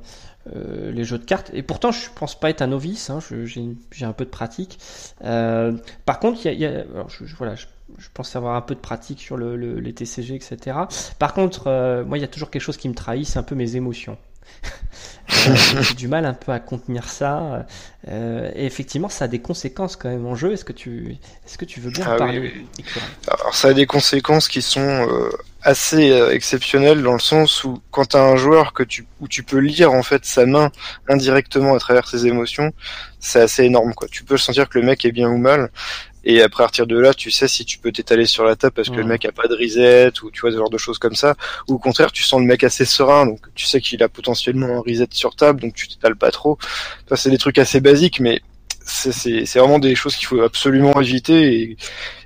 euh, 0.55 0.91
les 0.91 1.03
jeux 1.03 1.17
de 1.17 1.25
cartes. 1.25 1.51
Et 1.53 1.63
pourtant, 1.63 1.91
je 1.91 2.09
pense 2.15 2.39
pas 2.39 2.49
être 2.49 2.61
un 2.61 2.67
novice. 2.67 3.09
Hein, 3.09 3.19
j'ai 3.21 4.05
un 4.05 4.13
peu 4.13 4.25
de 4.25 4.29
pratique. 4.29 4.79
Euh, 5.23 5.73
par 6.05 6.19
contre, 6.19 6.41
je, 6.41 7.35
voilà, 7.37 7.55
je, 7.55 7.65
pense 8.13 8.35
avoir 8.35 8.55
un 8.55 8.61
peu 8.61 8.75
de 8.75 8.79
pratique 8.79 9.19
sur 9.19 9.35
le, 9.37 9.55
les 9.55 9.93
TCG, 9.93 10.35
etc. 10.35 10.77
Par 11.19 11.33
contre, 11.33 11.67
euh, 11.67 12.05
moi, 12.05 12.17
il 12.17 12.21
y 12.21 12.23
a 12.23 12.27
toujours 12.27 12.49
quelque 12.49 12.61
chose 12.61 12.77
qui 12.77 12.87
me 12.87 12.95
trahit, 12.95 13.25
c'est 13.25 13.39
un 13.39 13.43
peu 13.43 13.55
mes 13.55 13.75
émotions. 13.75 14.17
j'ai 15.81 15.93
du 15.93 16.07
mal 16.07 16.25
un 16.25 16.33
peu 16.33 16.51
à 16.51 16.59
contenir 16.59 17.09
ça. 17.09 17.65
et 18.07 18.65
effectivement, 18.65 19.09
ça 19.09 19.25
a 19.25 19.27
des 19.27 19.39
conséquences 19.39 19.95
quand 19.95 20.09
même 20.09 20.25
en 20.25 20.35
jeu. 20.35 20.53
Est-ce 20.53 20.63
que 20.63 20.73
tu, 20.73 21.17
est-ce 21.45 21.57
que 21.57 21.65
tu 21.65 21.81
veux 21.81 21.91
bien 21.91 22.05
ah 22.07 22.15
parler 22.15 22.65
Alors, 23.27 23.53
ça 23.53 23.69
a 23.69 23.73
des 23.73 23.85
conséquences 23.85 24.47
qui 24.47 24.61
sont 24.61 25.07
assez 25.67 26.11
euh, 26.11 26.31
exceptionnel 26.31 27.03
dans 27.03 27.11
le 27.11 27.19
sens 27.19 27.65
où 27.65 27.81
quand 27.91 28.05
t'as 28.05 28.23
un 28.23 28.37
joueur 28.37 28.71
que 28.71 28.83
tu 28.83 29.05
où 29.19 29.27
tu 29.27 29.43
peux 29.43 29.57
lire 29.57 29.91
en 29.91 30.01
fait 30.01 30.23
sa 30.23 30.45
main 30.45 30.71
indirectement 31.09 31.75
à 31.75 31.79
travers 31.79 32.07
ses 32.07 32.25
émotions, 32.25 32.71
c'est 33.19 33.41
assez 33.41 33.65
énorme 33.65 33.93
quoi. 33.93 34.07
Tu 34.09 34.23
peux 34.23 34.37
sentir 34.37 34.69
que 34.69 34.79
le 34.79 34.85
mec 34.85 35.03
est 35.03 35.11
bien 35.11 35.29
ou 35.29 35.37
mal 35.37 35.69
et 36.29 36.41
après 36.41 36.63
à 36.63 36.67
partir 36.67 36.87
de 36.87 36.99
là, 36.99 37.13
tu 37.13 37.31
sais 37.31 37.47
si 37.47 37.63
tu 37.63 37.77
peux 37.77 37.93
t'étaler 37.93 38.25
sur 38.25 38.43
la 38.43 38.57
table 38.57 38.73
parce 38.73 38.89
que 38.89 38.95
le 38.95 39.05
mec 39.05 39.23
a 39.23 39.31
pas 39.31 39.47
de 39.47 39.55
reset 39.55 40.11
ou 40.23 40.29
tu 40.29 40.41
vois 40.41 40.51
ce 40.51 40.57
genre 40.57 40.69
de 40.69 40.77
choses 40.77 40.99
comme 40.99 41.15
ça. 41.15 41.35
Ou 41.69 41.75
au 41.75 41.79
contraire, 41.79 42.11
tu 42.11 42.21
sens 42.21 42.41
le 42.41 42.45
mec 42.45 42.65
assez 42.65 42.83
serein. 42.83 43.25
Donc 43.25 43.39
tu 43.55 43.65
sais 43.65 43.79
qu'il 43.79 44.03
a 44.03 44.09
potentiellement 44.09 44.67
un 44.67 44.79
reset 44.81 45.07
sur 45.11 45.37
table 45.37 45.61
donc 45.61 45.73
tu 45.73 45.87
t'étales 45.87 46.17
pas 46.17 46.29
trop. 46.31 46.57
Ça 47.07 47.15
c'est 47.15 47.29
des 47.29 47.37
trucs 47.37 47.57
assez 47.57 47.79
basiques 47.79 48.19
mais 48.19 48.41
c'est 48.87 49.59
vraiment 49.59 49.79
des 49.79 49.95
choses 49.95 50.15
qu'il 50.15 50.27
faut 50.27 50.41
absolument 50.41 50.99
éviter. 51.01 51.53
Et, 51.53 51.77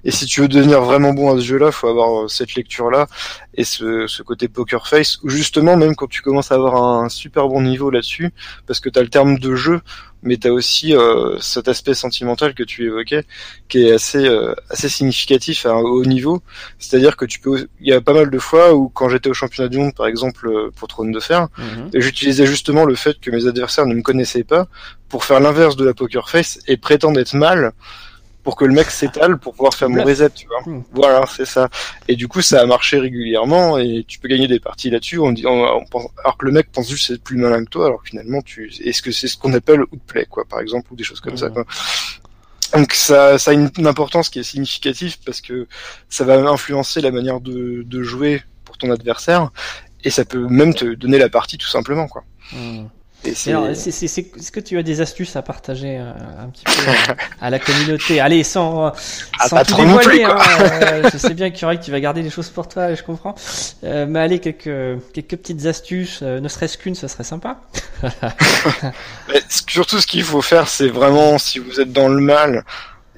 et, 0.03 0.11
si 0.11 0.25
tu 0.25 0.41
veux 0.41 0.47
devenir 0.47 0.81
vraiment 0.81 1.13
bon 1.13 1.35
à 1.35 1.39
ce 1.39 1.45
jeu-là, 1.45 1.71
faut 1.71 1.87
avoir 1.87 2.23
euh, 2.23 2.27
cette 2.27 2.55
lecture-là 2.55 3.07
et 3.55 3.63
ce, 3.63 4.07
ce, 4.07 4.23
côté 4.23 4.47
poker 4.47 4.87
face. 4.87 5.19
Où 5.23 5.29
justement 5.29 5.75
même 5.75 5.95
quand 5.95 6.07
tu 6.07 6.21
commences 6.21 6.51
à 6.51 6.55
avoir 6.55 6.75
un 6.75 7.09
super 7.09 7.47
bon 7.47 7.61
niveau 7.61 7.89
là-dessus, 7.89 8.31
parce 8.67 8.79
que 8.79 8.89
tu 8.89 8.99
as 8.99 9.01
le 9.01 9.09
terme 9.09 9.37
de 9.39 9.55
jeu 9.55 9.81
mais 10.23 10.37
tu 10.37 10.47
as 10.47 10.53
aussi 10.53 10.95
euh, 10.95 11.37
cet 11.39 11.67
aspect 11.67 11.93
sentimental 11.93 12.53
que 12.53 12.63
tu 12.63 12.85
évoquais, 12.85 13.23
qui 13.69 13.85
est 13.85 13.91
assez 13.91 14.25
euh, 14.25 14.53
assez 14.69 14.89
significatif 14.89 15.65
à 15.65 15.71
un 15.71 15.81
haut 15.81 16.05
niveau. 16.05 16.41
C'est-à-dire 16.79 17.17
que 17.17 17.25
tu 17.25 17.39
peux, 17.39 17.67
il 17.79 17.87
y 17.87 17.93
a 17.93 18.01
pas 18.01 18.13
mal 18.13 18.29
de 18.29 18.39
fois 18.39 18.73
où 18.73 18.89
quand 18.89 19.09
j'étais 19.09 19.29
au 19.29 19.33
championnat 19.33 19.69
du 19.69 19.77
monde, 19.77 19.95
par 19.95 20.07
exemple 20.07 20.47
euh, 20.47 20.71
pour 20.75 20.87
Trône 20.87 21.11
de 21.11 21.19
Fer, 21.19 21.47
mhm. 21.57 21.89
j'utilisais 21.93 22.45
justement 22.45 22.85
le 22.85 22.95
fait 22.95 23.19
que 23.19 23.31
mes 23.31 23.47
adversaires 23.47 23.85
ne 23.85 23.95
me 23.95 24.01
connaissaient 24.01 24.43
pas 24.43 24.67
pour 25.09 25.25
faire 25.25 25.39
l'inverse 25.39 25.75
de 25.75 25.85
la 25.85 25.93
poker 25.93 26.29
face 26.29 26.59
et 26.67 26.77
prétendre 26.77 27.19
être 27.19 27.33
mal 27.33 27.73
pour 28.43 28.55
que 28.55 28.65
le 28.65 28.73
mec 28.73 28.89
s'étale 28.89 29.37
pour 29.37 29.53
pouvoir 29.53 29.73
faire 29.73 29.89
mon 29.89 30.03
reset, 30.03 30.29
tu 30.31 30.47
vois. 30.47 30.61
Hmm. 30.65 30.83
Voilà, 30.93 31.25
c'est 31.27 31.45
ça. 31.45 31.69
Et 32.07 32.15
du 32.15 32.27
coup, 32.27 32.41
ça 32.41 32.61
a 32.61 32.65
marché 32.65 32.97
régulièrement 32.97 33.77
et 33.77 34.03
tu 34.07 34.19
peux 34.19 34.27
gagner 34.27 34.47
des 34.47 34.59
parties 34.59 34.89
là-dessus. 34.89 35.19
On 35.19 35.31
dit, 35.31 35.45
on, 35.45 35.85
pense, 35.85 36.07
alors 36.23 36.37
que 36.37 36.45
le 36.45 36.51
mec 36.51 36.71
pense 36.71 36.89
juste 36.89 37.07
c'est 37.07 37.21
plus 37.21 37.37
malin 37.37 37.63
que 37.63 37.69
toi, 37.69 37.85
alors 37.87 38.01
que 38.01 38.09
finalement, 38.09 38.41
tu, 38.41 38.71
est-ce 38.83 39.01
que 39.01 39.11
c'est 39.11 39.27
ce 39.27 39.37
qu'on 39.37 39.53
appelle 39.53 39.81
outplay, 39.91 40.25
quoi, 40.25 40.45
par 40.45 40.59
exemple, 40.59 40.91
ou 40.91 40.95
des 40.95 41.03
choses 41.03 41.19
comme 41.19 41.37
ça, 41.37 41.49
hmm. 41.49 41.53
quoi. 41.53 41.65
Donc 42.73 42.93
ça, 42.93 43.37
ça 43.37 43.51
a 43.51 43.53
une, 43.53 43.69
importance 43.85 44.29
qui 44.29 44.39
est 44.39 44.43
significative 44.43 45.17
parce 45.25 45.41
que 45.41 45.67
ça 46.07 46.23
va 46.23 46.35
influencer 46.49 47.01
la 47.01 47.11
manière 47.11 47.41
de, 47.41 47.83
de 47.85 48.03
jouer 48.03 48.41
pour 48.63 48.77
ton 48.77 48.91
adversaire 48.91 49.51
et 50.03 50.09
ça 50.09 50.23
peut 50.23 50.47
même 50.47 50.73
te 50.73 50.85
donner 50.85 51.17
la 51.17 51.29
partie 51.29 51.57
tout 51.57 51.67
simplement, 51.67 52.07
quoi. 52.07 52.23
Hmm. 53.23 53.29
Est-ce 53.29 54.51
que 54.51 54.59
tu 54.59 54.77
as 54.79 54.83
des 54.83 54.99
astuces 54.99 55.35
à 55.35 55.43
partager 55.43 55.99
euh, 55.99 56.11
un 56.39 56.49
petit 56.49 56.63
peu 56.63 56.71
à 57.39 57.49
la 57.51 57.59
communauté? 57.59 58.19
Allez, 58.19 58.43
sans, 58.43 58.87
ah, 59.39 59.47
sans 59.47 59.63
tout 59.63 59.75
dévoiler. 59.75 60.23
Hein, 60.23 60.37
euh, 60.59 61.09
je 61.13 61.17
sais 61.17 61.35
bien 61.35 61.51
que 61.51 61.75
tu 61.75 61.91
vas 61.91 61.99
garder 61.99 62.23
des 62.23 62.31
choses 62.31 62.49
pour 62.49 62.67
toi, 62.67 62.95
je 62.95 63.03
comprends. 63.03 63.35
Euh, 63.83 64.07
mais 64.09 64.19
allez, 64.19 64.39
quelques, 64.39 65.01
quelques 65.13 65.37
petites 65.37 65.65
astuces, 65.67 66.23
ne 66.23 66.47
serait-ce 66.47 66.79
qu'une, 66.79 66.95
ça 66.95 67.07
serait 67.07 67.23
sympa. 67.23 67.57
mais 69.29 69.41
surtout, 69.49 69.99
ce 69.99 70.07
qu'il 70.07 70.23
faut 70.23 70.41
faire, 70.41 70.67
c'est 70.67 70.89
vraiment, 70.89 71.37
si 71.37 71.59
vous 71.59 71.79
êtes 71.79 71.93
dans 71.93 72.09
le 72.09 72.21
mal, 72.21 72.65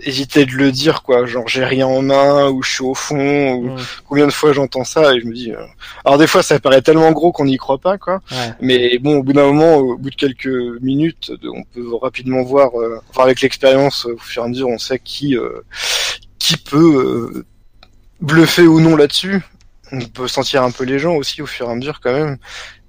éviter 0.06 0.46
de 0.46 0.52
le 0.52 0.72
dire 0.72 1.04
quoi. 1.04 1.26
Genre 1.26 1.48
j'ai 1.48 1.64
rien 1.64 1.88
en 1.88 2.02
main 2.02 2.50
ou 2.50 2.62
je 2.64 2.72
suis 2.72 2.84
au 2.84 2.94
fond 2.94 3.54
ou 3.56 3.76
combien 4.08 4.26
de 4.28 4.32
fois 4.32 4.54
j'entends 4.54 4.84
ça 4.84 5.14
et 5.14 5.20
je 5.20 5.26
me 5.26 5.34
dis 5.34 5.52
euh, 5.52 5.66
alors 6.06 6.18
des 6.18 6.28
fois 6.28 6.44
ça 6.44 6.60
paraît 6.60 6.82
tellement 6.82 7.12
gros 7.12 7.32
qu'on 7.32 7.46
n'y 7.46 7.58
croit 7.58 7.78
pas 7.78 7.98
quoi. 7.98 8.22
Mais 8.62 8.98
bon 9.00 9.18
au 9.18 9.24
bout 9.24 9.34
d'un 9.34 9.46
moment 9.46 9.76
au 9.76 9.98
bout 9.98 10.10
de 10.10 10.16
quelques 10.16 10.82
minutes 10.82 11.32
on 11.44 11.64
peut 11.64 11.96
rapidement 11.96 12.44
voir 12.44 12.80
euh, 12.80 13.00
avec 13.18 13.42
l'expérience 13.42 14.06
au 14.06 14.18
fur 14.18 14.44
et 14.44 14.46
à 14.46 14.50
mesure 14.50 14.68
on 14.70 14.78
sait 14.78 15.00
qui 15.00 15.38
euh, 15.38 15.62
qui 16.40 16.58
peut 16.58 17.46
bluffer 18.20 18.68
ou 18.68 18.80
non 18.80 18.96
là-dessus. 18.96 19.42
On 19.92 20.02
peut 20.02 20.28
sentir 20.28 20.64
un 20.64 20.72
peu 20.72 20.84
les 20.84 21.00
gens 21.00 21.16
aussi 21.16 21.42
au 21.42 21.46
fur 21.46 21.68
et 21.70 21.72
à 21.72 21.76
mesure 21.76 22.00
quand 22.02 22.14
même. 22.14 22.38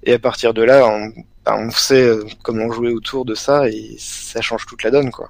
Et 0.03 0.13
à 0.13 0.19
partir 0.19 0.53
de 0.53 0.61
là 0.61 0.87
on, 0.87 1.11
bah, 1.45 1.55
on 1.57 1.69
sait 1.71 2.09
comment 2.43 2.71
jouer 2.71 2.91
autour 2.91 3.25
de 3.25 3.35
ça 3.35 3.67
et 3.69 3.95
ça 3.97 4.41
change 4.41 4.65
toute 4.65 4.83
la 4.83 4.91
donne 4.91 5.11
quoi 5.11 5.29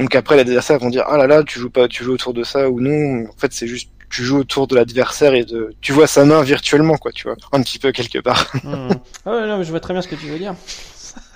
Donc 0.00 0.14
après, 0.14 0.36
l'adversaire 0.36 0.78
vont 0.78 0.90
dire 0.90 1.04
ah 1.06 1.16
là 1.16 1.26
là, 1.26 1.44
tu 1.44 1.58
joues 1.58 1.70
pas, 1.70 1.86
tu 1.86 2.02
joues 2.02 2.14
autour 2.14 2.34
de 2.34 2.42
ça 2.42 2.68
ou 2.70 2.80
non. 2.80 3.26
En 3.28 3.36
fait, 3.36 3.52
c'est 3.52 3.66
juste 3.66 3.90
tu 4.08 4.24
joues 4.24 4.38
autour 4.38 4.66
de 4.66 4.74
l'adversaire 4.74 5.34
et 5.34 5.44
de 5.44 5.72
tu 5.80 5.92
vois 5.92 6.08
sa 6.08 6.24
main 6.24 6.42
virtuellement 6.42 6.96
quoi, 6.96 7.12
tu 7.12 7.28
vois, 7.28 7.36
un 7.52 7.62
petit 7.62 7.78
peu 7.78 7.92
quelque 7.92 8.18
part. 8.18 8.52
Mmh. 8.64 8.88
Non, 9.26 9.58
mais 9.58 9.64
je 9.64 9.70
vois 9.70 9.80
très 9.80 9.94
bien 9.94 10.02
ce 10.02 10.08
que 10.08 10.16
tu 10.16 10.26
veux 10.26 10.38
dire. 10.38 10.54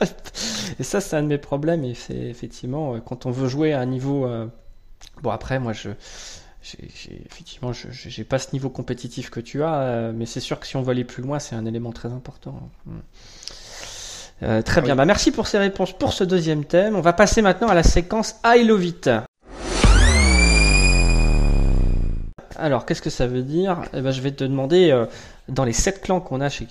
et 0.80 0.82
ça, 0.82 1.00
c'est 1.00 1.16
un 1.16 1.22
de 1.22 1.28
mes 1.28 1.38
problèmes. 1.38 1.84
Et 1.84 1.94
c'est 1.94 2.16
effectivement 2.16 2.98
quand 3.00 3.26
on 3.26 3.30
veut 3.30 3.48
jouer 3.48 3.72
à 3.72 3.80
un 3.80 3.86
niveau. 3.86 4.28
Bon 5.22 5.30
après, 5.30 5.58
moi 5.58 5.72
je 5.72 5.90
effectivement, 7.26 7.72
je 7.72 7.88
j'ai 7.90 8.24
pas 8.24 8.38
ce 8.38 8.52
niveau 8.52 8.70
compétitif 8.70 9.30
que 9.30 9.40
tu 9.40 9.62
as, 9.62 9.80
euh, 9.80 10.12
mais 10.14 10.26
c'est 10.26 10.40
sûr 10.40 10.58
que 10.58 10.66
si 10.66 10.76
on 10.76 10.82
veut 10.82 10.90
aller 10.90 11.04
plus 11.04 11.22
loin, 11.22 11.38
c'est 11.38 11.54
un 11.54 11.66
élément 11.66 11.92
très 11.92 12.08
important. 12.08 12.70
Hmm. 12.86 12.98
Euh, 14.44 14.62
très 14.62 14.82
bien, 14.82 14.94
bah, 14.94 15.06
merci 15.06 15.30
pour 15.30 15.46
ces 15.46 15.58
réponses 15.58 15.92
pour 15.92 16.12
ce 16.12 16.22
deuxième 16.22 16.64
thème. 16.64 16.96
On 16.96 17.00
va 17.00 17.14
passer 17.14 17.40
maintenant 17.40 17.68
à 17.68 17.74
la 17.74 17.82
séquence 17.82 18.36
I 18.44 18.64
Love 18.64 18.84
It. 18.84 19.10
Alors, 22.56 22.86
qu'est-ce 22.86 23.02
que 23.02 23.10
ça 23.10 23.26
veut 23.26 23.42
dire? 23.42 23.82
Eh 23.94 24.00
ben, 24.00 24.10
Je 24.10 24.20
vais 24.20 24.30
te 24.30 24.44
demander, 24.44 24.90
euh, 24.90 25.06
dans 25.48 25.64
les 25.64 25.72
sept 25.72 26.00
clans 26.00 26.20
qu'on 26.20 26.40
a 26.40 26.48
chez 26.48 26.66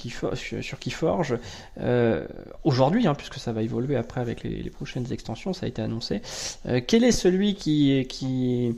sur 0.62 0.80
Keyforge, 0.80 1.38
euh, 1.80 2.26
aujourd'hui, 2.64 3.08
hein, 3.08 3.16
puisque 3.16 3.36
ça 3.36 3.52
va 3.52 3.62
évoluer 3.62 3.96
après 3.96 4.22
avec 4.22 4.44
les, 4.44 4.70
prochaines 4.70 5.12
extensions, 5.12 5.54
ça 5.54 5.66
a 5.66 5.70
été 5.70 5.82
annoncé, 5.82 6.22
euh, 6.68 6.80
quel 6.86 7.04
est 7.04 7.12
celui 7.12 7.56
qui, 7.56 8.06
qui 8.08 8.78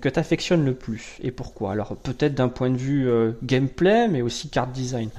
que 0.00 0.08
tu 0.08 0.18
affectionnes 0.18 0.64
le 0.64 0.74
plus 0.74 1.18
et 1.22 1.30
pourquoi? 1.30 1.72
Alors, 1.72 1.96
peut-être 1.96 2.34
d'un 2.34 2.48
point 2.48 2.70
de 2.70 2.76
vue 2.76 3.08
gameplay, 3.42 4.08
mais 4.08 4.22
aussi 4.22 4.48
carte 4.48 4.72
design. 4.72 5.10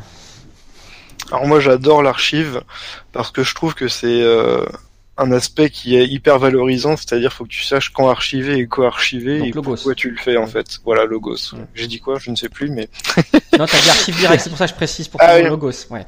Alors 1.31 1.47
moi 1.47 1.59
j'adore 1.59 2.03
l'archive 2.03 2.61
parce 3.11 3.31
que 3.31 3.43
je 3.43 3.55
trouve 3.55 3.73
que 3.73 3.87
c'est 3.87 4.23
un 5.17 5.31
aspect 5.31 5.69
qui 5.69 5.95
est 5.95 6.07
hyper 6.07 6.39
valorisant, 6.39 6.97
c'est-à-dire 6.97 7.31
faut 7.31 7.43
que 7.43 7.49
tu 7.49 7.63
saches 7.63 7.89
quand 7.89 8.09
archiver 8.09 8.57
et 8.57 8.67
quoi 8.67 8.87
archiver 8.87 9.47
et 9.47 9.51
pourquoi 9.51 9.93
tu 9.93 10.09
le 10.09 10.17
fais 10.17 10.37
en 10.37 10.47
fait. 10.47 10.79
Voilà 10.83 11.05
logos. 11.05 11.53
J'ai 11.75 11.87
dit 11.87 11.99
quoi? 11.99 12.17
Je 12.19 12.31
ne 12.31 12.35
sais 12.35 12.49
plus, 12.49 12.69
mais. 12.69 12.89
non, 13.57 13.65
t'as 13.65 13.79
dit 13.79 13.89
archive 13.89 14.17
direct, 14.17 14.43
c'est 14.43 14.49
pour 14.49 14.57
ça 14.57 14.65
que 14.65 14.71
je 14.71 14.75
précise 14.75 15.07
pour 15.07 15.21
ah, 15.21 15.39
logos. 15.41 15.71
Ouais. 15.89 16.05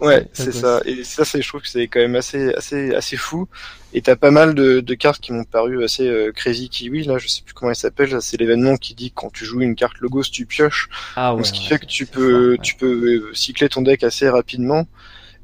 Ouais, 0.00 0.26
c'est 0.32 0.52
ça. 0.52 0.80
Et 0.84 1.04
ça, 1.04 1.24
c'est, 1.24 1.42
je 1.42 1.48
trouve 1.48 1.62
que 1.62 1.68
c'est 1.68 1.88
quand 1.88 2.00
même 2.00 2.16
assez, 2.16 2.52
assez, 2.54 2.94
assez 2.94 3.16
fou. 3.16 3.48
Et 3.92 4.02
t'as 4.02 4.16
pas 4.16 4.30
mal 4.30 4.54
de, 4.54 4.80
de 4.80 4.94
cartes 4.94 5.20
qui 5.20 5.32
m'ont 5.32 5.44
paru 5.44 5.82
assez 5.84 6.06
euh, 6.06 6.32
crazy 6.32 6.68
kiwi. 6.68 7.04
Là, 7.04 7.18
je 7.18 7.28
sais 7.28 7.42
plus 7.42 7.54
comment 7.54 7.72
il 7.72 7.76
s'appelle. 7.76 8.20
C'est 8.20 8.36
l'événement 8.36 8.76
qui 8.76 8.94
dit 8.94 9.10
que 9.10 9.16
quand 9.16 9.32
tu 9.32 9.44
joues 9.44 9.62
une 9.62 9.74
carte 9.74 9.98
logos, 10.00 10.24
tu 10.24 10.46
pioches. 10.46 10.88
Ah 11.16 11.34
ouais. 11.34 11.44
ce 11.44 11.52
qui 11.52 11.66
fait 11.66 11.78
que 11.78 11.86
tu 11.86 12.06
peux, 12.06 12.58
tu 12.62 12.74
peux 12.74 13.30
cycler 13.34 13.68
ton 13.68 13.82
deck 13.82 14.02
assez 14.02 14.28
rapidement 14.28 14.86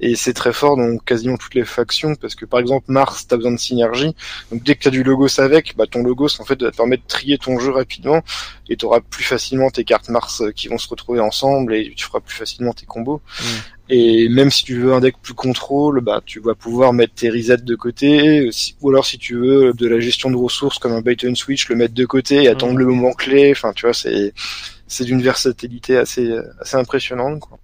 et 0.03 0.17
c'est 0.17 0.33
très 0.33 0.53
fort 0.53 0.77
dans 0.77 0.99
quasiment 0.99 1.37
toutes 1.37 1.55
les 1.55 1.65
factions 1.65 2.17
parce 2.17 2.35
que 2.35 2.45
par 2.45 2.59
exemple 2.59 2.87
Mars 2.89 3.29
t'as 3.29 3.37
besoin 3.37 3.53
de 3.53 3.59
synergie 3.59 4.15
donc 4.51 4.65
dès 4.65 4.75
que 4.75 4.83
t'as 4.83 4.91
du 4.91 5.05
logos 5.05 5.41
avec 5.41 5.77
bah 5.77 5.87
ton 5.89 6.03
logos 6.03 6.41
en 6.41 6.45
fait 6.45 6.61
va 6.61 6.73
te 6.73 6.77
permettre 6.77 7.05
de 7.05 7.09
trier 7.09 7.39
ton 7.39 7.59
jeu 7.61 7.71
rapidement 7.71 8.21
et 8.69 8.77
t'auras 8.77 9.01
plus 9.01 9.23
facilement 9.23 9.71
tes 9.71 9.85
cartes 9.85 10.09
Mars 10.09 10.43
euh, 10.43 10.51
qui 10.51 10.67
vont 10.67 10.79
se 10.79 10.89
retrouver 10.89 11.21
ensemble 11.21 11.75
et 11.75 11.93
tu 11.97 12.05
feras 12.05 12.19
plus 12.19 12.37
facilement 12.37 12.73
tes 12.73 12.85
combos 12.85 13.23
mm. 13.41 13.45
et 13.91 14.29
même 14.29 14.51
si 14.51 14.65
tu 14.65 14.81
veux 14.81 14.93
un 14.93 15.01
deck 15.01 15.15
plus 15.23 15.35
contrôle 15.35 16.01
bah 16.01 16.21
tu 16.27 16.41
vas 16.41 16.57
pouvoir 16.57 16.93
mettre 16.93 17.15
tes 17.15 17.31
resets 17.31 17.59
de 17.59 17.75
côté 17.77 18.51
ou 18.81 18.91
alors 18.91 19.07
si 19.07 19.19
tu 19.19 19.37
veux 19.37 19.73
de 19.73 19.87
la 19.87 20.01
gestion 20.01 20.33
de 20.33 20.37
ressources 20.37 20.79
comme 20.79 20.93
un 20.93 21.01
bait 21.01 21.17
and 21.25 21.37
switch 21.37 21.69
le 21.69 21.77
mettre 21.77 21.95
de 21.95 22.05
côté 22.07 22.43
et 22.43 22.49
attendre 22.49 22.75
mm. 22.75 22.79
le 22.79 22.87
moment 22.87 23.13
clé 23.13 23.53
enfin 23.53 23.73
tu 23.73 23.87
vois 23.87 23.95
c'est 23.95 24.35
c'est 24.89 25.05
d'une 25.05 25.23
versatilité 25.23 25.97
assez 25.97 26.35
assez 26.61 26.77
impressionnante 26.77 27.39
quoi. 27.39 27.61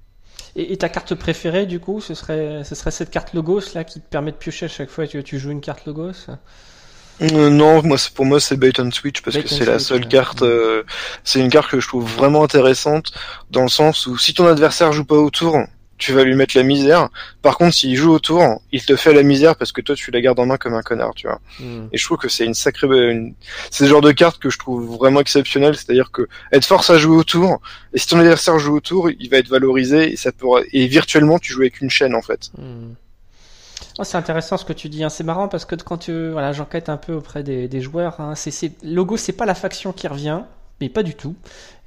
Et, 0.60 0.76
ta 0.76 0.88
carte 0.88 1.14
préférée, 1.14 1.66
du 1.66 1.78
coup, 1.78 2.00
ce 2.00 2.14
serait, 2.14 2.64
ce 2.64 2.74
serait 2.74 2.90
cette 2.90 3.10
carte 3.10 3.32
Logos 3.32 3.74
là 3.76 3.84
qui 3.84 4.00
te 4.00 4.08
permet 4.08 4.32
de 4.32 4.36
piocher 4.36 4.66
à 4.66 4.68
chaque 4.68 4.90
fois 4.90 5.06
que 5.06 5.18
tu 5.18 5.38
joues 5.38 5.52
une 5.52 5.60
carte 5.60 5.86
Logos? 5.86 6.26
Euh, 7.20 7.48
non, 7.48 7.82
moi 7.84 7.96
pour 8.14 8.24
moi 8.24 8.38
c'est 8.38 8.56
Bait 8.56 8.78
and 8.80 8.90
Switch 8.92 9.22
parce 9.22 9.36
que 9.36 9.48
c'est 9.48 9.64
la 9.64 9.78
seule 9.78 10.06
carte. 10.06 10.42
Euh, 10.42 10.82
c'est 11.22 11.40
une 11.40 11.48
carte 11.48 11.70
que 11.70 11.80
je 11.80 11.86
trouve 11.86 12.04
vraiment 12.04 12.42
intéressante 12.42 13.12
dans 13.50 13.62
le 13.62 13.68
sens 13.68 14.06
où 14.06 14.18
si 14.18 14.34
ton 14.34 14.46
adversaire 14.46 14.92
joue 14.92 15.04
pas 15.04 15.16
autour, 15.16 15.56
tu 15.98 16.12
vas 16.12 16.24
lui 16.24 16.34
mettre 16.34 16.56
la 16.56 16.62
misère. 16.62 17.08
Par 17.42 17.58
contre, 17.58 17.74
s'il 17.74 17.96
joue 17.96 18.12
autour, 18.12 18.62
il 18.72 18.84
te 18.84 18.96
fait 18.96 19.12
la 19.12 19.22
misère 19.22 19.56
parce 19.56 19.72
que 19.72 19.80
toi, 19.80 19.94
tu 19.94 20.10
la 20.10 20.20
gardes 20.20 20.38
en 20.38 20.46
main 20.46 20.56
comme 20.56 20.74
un 20.74 20.82
connard, 20.82 21.14
tu 21.14 21.26
vois. 21.26 21.40
Hmm. 21.60 21.88
Et 21.92 21.98
je 21.98 22.04
trouve 22.04 22.18
que 22.18 22.28
c'est 22.28 22.44
une 22.44 22.54
sacrée, 22.54 22.86
une... 23.10 23.34
c'est 23.70 23.84
le 23.84 23.90
genre 23.90 24.00
de 24.00 24.12
carte 24.12 24.38
que 24.38 24.50
je 24.50 24.58
trouve 24.58 24.96
vraiment 24.96 25.20
exceptionnel. 25.20 25.76
C'est-à-dire 25.76 26.10
que 26.10 26.28
être 26.52 26.64
force 26.64 26.90
à 26.90 26.98
jouer 26.98 27.16
autour, 27.16 27.60
et 27.92 27.98
si 27.98 28.06
ton 28.06 28.18
adversaire 28.18 28.58
joue 28.58 28.76
autour, 28.76 29.10
il 29.10 29.28
va 29.28 29.38
être 29.38 29.48
valorisé 29.48 30.12
et 30.12 30.16
ça 30.16 30.32
pourra, 30.32 30.60
et 30.72 30.86
virtuellement, 30.86 31.38
tu 31.38 31.52
joues 31.52 31.62
avec 31.62 31.80
une 31.80 31.90
chaîne, 31.90 32.14
en 32.14 32.22
fait. 32.22 32.50
Hmm. 32.56 32.94
Oh, 33.98 34.04
c'est 34.04 34.16
intéressant 34.16 34.56
ce 34.56 34.64
que 34.64 34.72
tu 34.72 34.88
dis. 34.88 35.02
Hein. 35.02 35.08
C'est 35.08 35.24
marrant 35.24 35.48
parce 35.48 35.64
que 35.64 35.74
quand 35.74 35.98
tu, 35.98 36.30
voilà, 36.30 36.52
j'enquête 36.52 36.88
un 36.88 36.96
peu 36.96 37.14
auprès 37.14 37.42
des, 37.42 37.66
des 37.66 37.80
joueurs. 37.80 38.20
Hein. 38.20 38.34
C'est, 38.36 38.72
logo, 38.84 39.16
c'est 39.16 39.32
pas 39.32 39.44
la 39.46 39.56
faction 39.56 39.92
qui 39.92 40.06
revient 40.06 40.42
mais 40.80 40.88
pas 40.88 41.02
du 41.02 41.14
tout. 41.14 41.34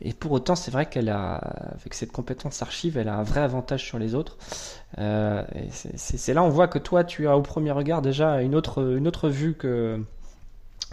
Et 0.02 0.14
pour 0.14 0.32
autant, 0.32 0.56
c'est 0.56 0.72
vrai 0.72 0.88
qu'elle 0.88 1.10
a, 1.10 1.36
avec 1.36 1.94
cette 1.94 2.12
compétence 2.12 2.62
archive, 2.62 2.98
elle 2.98 3.08
a 3.08 3.16
un 3.16 3.24
vrai 3.24 3.42
avantage 3.42 3.86
sur 3.86 4.00
les 4.00 4.16
autres. 4.16 4.38
Euh, 4.98 5.44
c'est 5.96 6.34
là 6.34 6.44
on 6.44 6.50
voit 6.50 6.68
que 6.68 6.80
toi, 6.80 7.04
tu 7.04 7.28
as 7.28 7.38
au 7.38 7.42
premier 7.42 7.72
regard 7.72 8.02
déjà 8.02 8.42
une 8.42 8.56
autre, 8.56 8.96
une 8.98 9.08
autre 9.08 9.30
vue 9.30 9.54
que, 9.54 10.04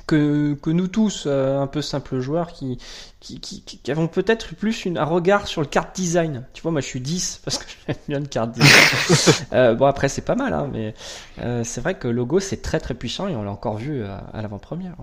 que, 0.07 0.55
que 0.55 0.71
nous 0.71 0.89
tous, 0.89 1.25
euh, 1.27 1.61
un 1.61 1.67
peu 1.67 1.83
simples 1.83 2.21
joueurs, 2.21 2.53
qui, 2.53 2.79
qui, 3.21 3.41
qui, 3.41 3.63
qui 3.63 3.91
avons 3.91 4.09
peut-être 4.09 4.55
plus 4.55 4.85
une, 4.85 4.99
un 4.99 5.05
regard 5.05 5.47
sur 5.47 5.61
le 5.61 5.67
card 5.67 5.93
design. 5.95 6.45
Tu 6.53 6.63
vois, 6.63 6.71
moi 6.71 6.81
je 6.81 6.87
suis 6.87 7.01
10 7.01 7.43
parce 7.45 7.59
que 7.59 7.65
j'aime 7.87 7.97
bien 8.09 8.21
le 8.21 8.27
card 8.27 8.49
design. 8.49 9.47
euh, 9.53 9.75
bon, 9.75 9.87
après, 9.87 10.09
c'est 10.09 10.23
pas 10.23 10.35
mal, 10.35 10.53
hein, 10.53 10.69
mais 10.73 10.95
euh, 11.41 11.65
c'est 11.65 11.81
vrai 11.81 11.95
que 11.95 12.09
logo, 12.09 12.41
c'est 12.41 12.63
très 12.63 12.81
très 12.81 12.95
puissant 12.95 13.29
et 13.29 13.37
on 13.37 13.43
l'a 13.43 13.51
encore 13.51 13.77
vu 13.77 14.05
à, 14.05 14.19
à 14.33 14.43
l'avant-première. 14.43 14.95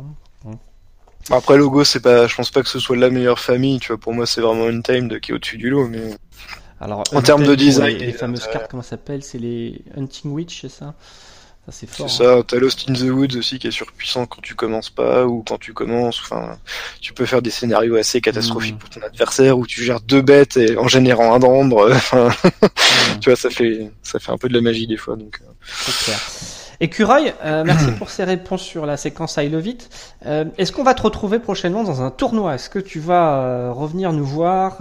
Hein. 0.45 0.51
Après 1.31 1.57
logo 1.57 1.83
c'est 1.83 2.01
pas, 2.01 2.27
je 2.27 2.35
pense 2.35 2.51
pas 2.51 2.61
que 2.61 2.69
ce 2.69 2.79
soit 2.79 2.95
la 2.95 3.09
meilleure 3.09 3.39
famille, 3.39 3.79
tu 3.79 3.87
vois. 3.87 3.97
Pour 3.97 4.13
moi 4.13 4.25
c'est 4.25 4.41
vraiment 4.41 4.69
une 4.69 4.83
time 4.83 5.07
de 5.07 5.17
qui 5.17 5.31
est 5.31 5.35
au-dessus 5.35 5.57
du 5.57 5.69
lot, 5.69 5.87
mais. 5.87 6.15
Alors 6.79 7.03
en 7.13 7.21
termes 7.21 7.45
de 7.45 7.55
design, 7.55 7.97
les, 7.97 8.11
fameuses 8.11 8.47
cartes 8.51 8.69
comment 8.69 8.83
ça 8.83 8.91
s'appelle, 8.91 9.23
c'est 9.23 9.39
les 9.39 9.81
Hunting 9.97 10.31
Witch, 10.31 10.61
c'est 10.61 10.69
ça? 10.69 10.93
Ça 11.65 11.71
c'est 11.71 11.89
fort. 11.89 12.09
C'est 12.09 12.23
ça. 12.23 12.43
T'as 12.45 12.57
Lost 12.57 12.87
in 12.87 12.93
the 12.93 13.09
Woods 13.09 13.37
aussi 13.37 13.57
qui 13.57 13.67
est 13.67 13.71
surpuissant 13.71 14.27
quand 14.27 14.41
tu 14.41 14.53
commences 14.53 14.91
pas 14.91 15.25
ou 15.25 15.41
quand 15.41 15.57
tu 15.57 15.73
commences. 15.73 16.19
Enfin, 16.21 16.59
tu 17.01 17.13
peux 17.13 17.25
faire 17.25 17.41
des 17.41 17.49
scénarios 17.49 17.95
assez 17.95 18.21
catastrophiques 18.21 18.75
hmm. 18.75 18.79
pour 18.79 18.89
ton 18.91 19.01
adversaire 19.01 19.57
où 19.57 19.65
tu 19.65 19.83
gères 19.83 20.01
deux 20.01 20.21
bêtes 20.21 20.57
et 20.57 20.77
en 20.77 20.87
générant 20.87 21.33
un 21.33 21.39
d'ambre. 21.39 21.89
Enfin, 21.95 22.29
hmm. 22.29 23.19
tu 23.19 23.29
vois, 23.29 23.35
ça 23.35 23.49
fait 23.49 23.89
ça 24.03 24.19
fait 24.19 24.31
un 24.31 24.37
peu 24.37 24.47
de 24.47 24.53
la 24.53 24.61
magie 24.61 24.85
des 24.85 24.97
fois. 24.97 25.15
Donc. 25.15 25.39
Euh. 25.41 25.51
C'est 25.65 26.05
clair. 26.05 26.19
Écureuil, 26.79 27.33
euh, 27.43 27.63
merci 27.65 27.91
pour 27.97 28.09
ces 28.09 28.23
réponses 28.23 28.61
sur 28.61 28.85
la 28.85 28.97
séquence 28.97 29.37
I 29.37 29.49
Love 29.49 29.67
It. 29.67 29.89
Euh, 30.25 30.45
est-ce 30.57 30.71
qu'on 30.71 30.83
va 30.83 30.93
te 30.93 31.01
retrouver 31.01 31.39
prochainement 31.39 31.83
dans 31.83 32.01
un 32.01 32.11
tournoi? 32.11 32.55
Est-ce 32.55 32.69
que 32.69 32.79
tu 32.79 32.99
vas 32.99 33.37
euh, 33.37 33.71
revenir 33.71 34.11
nous 34.11 34.25
voir 34.25 34.79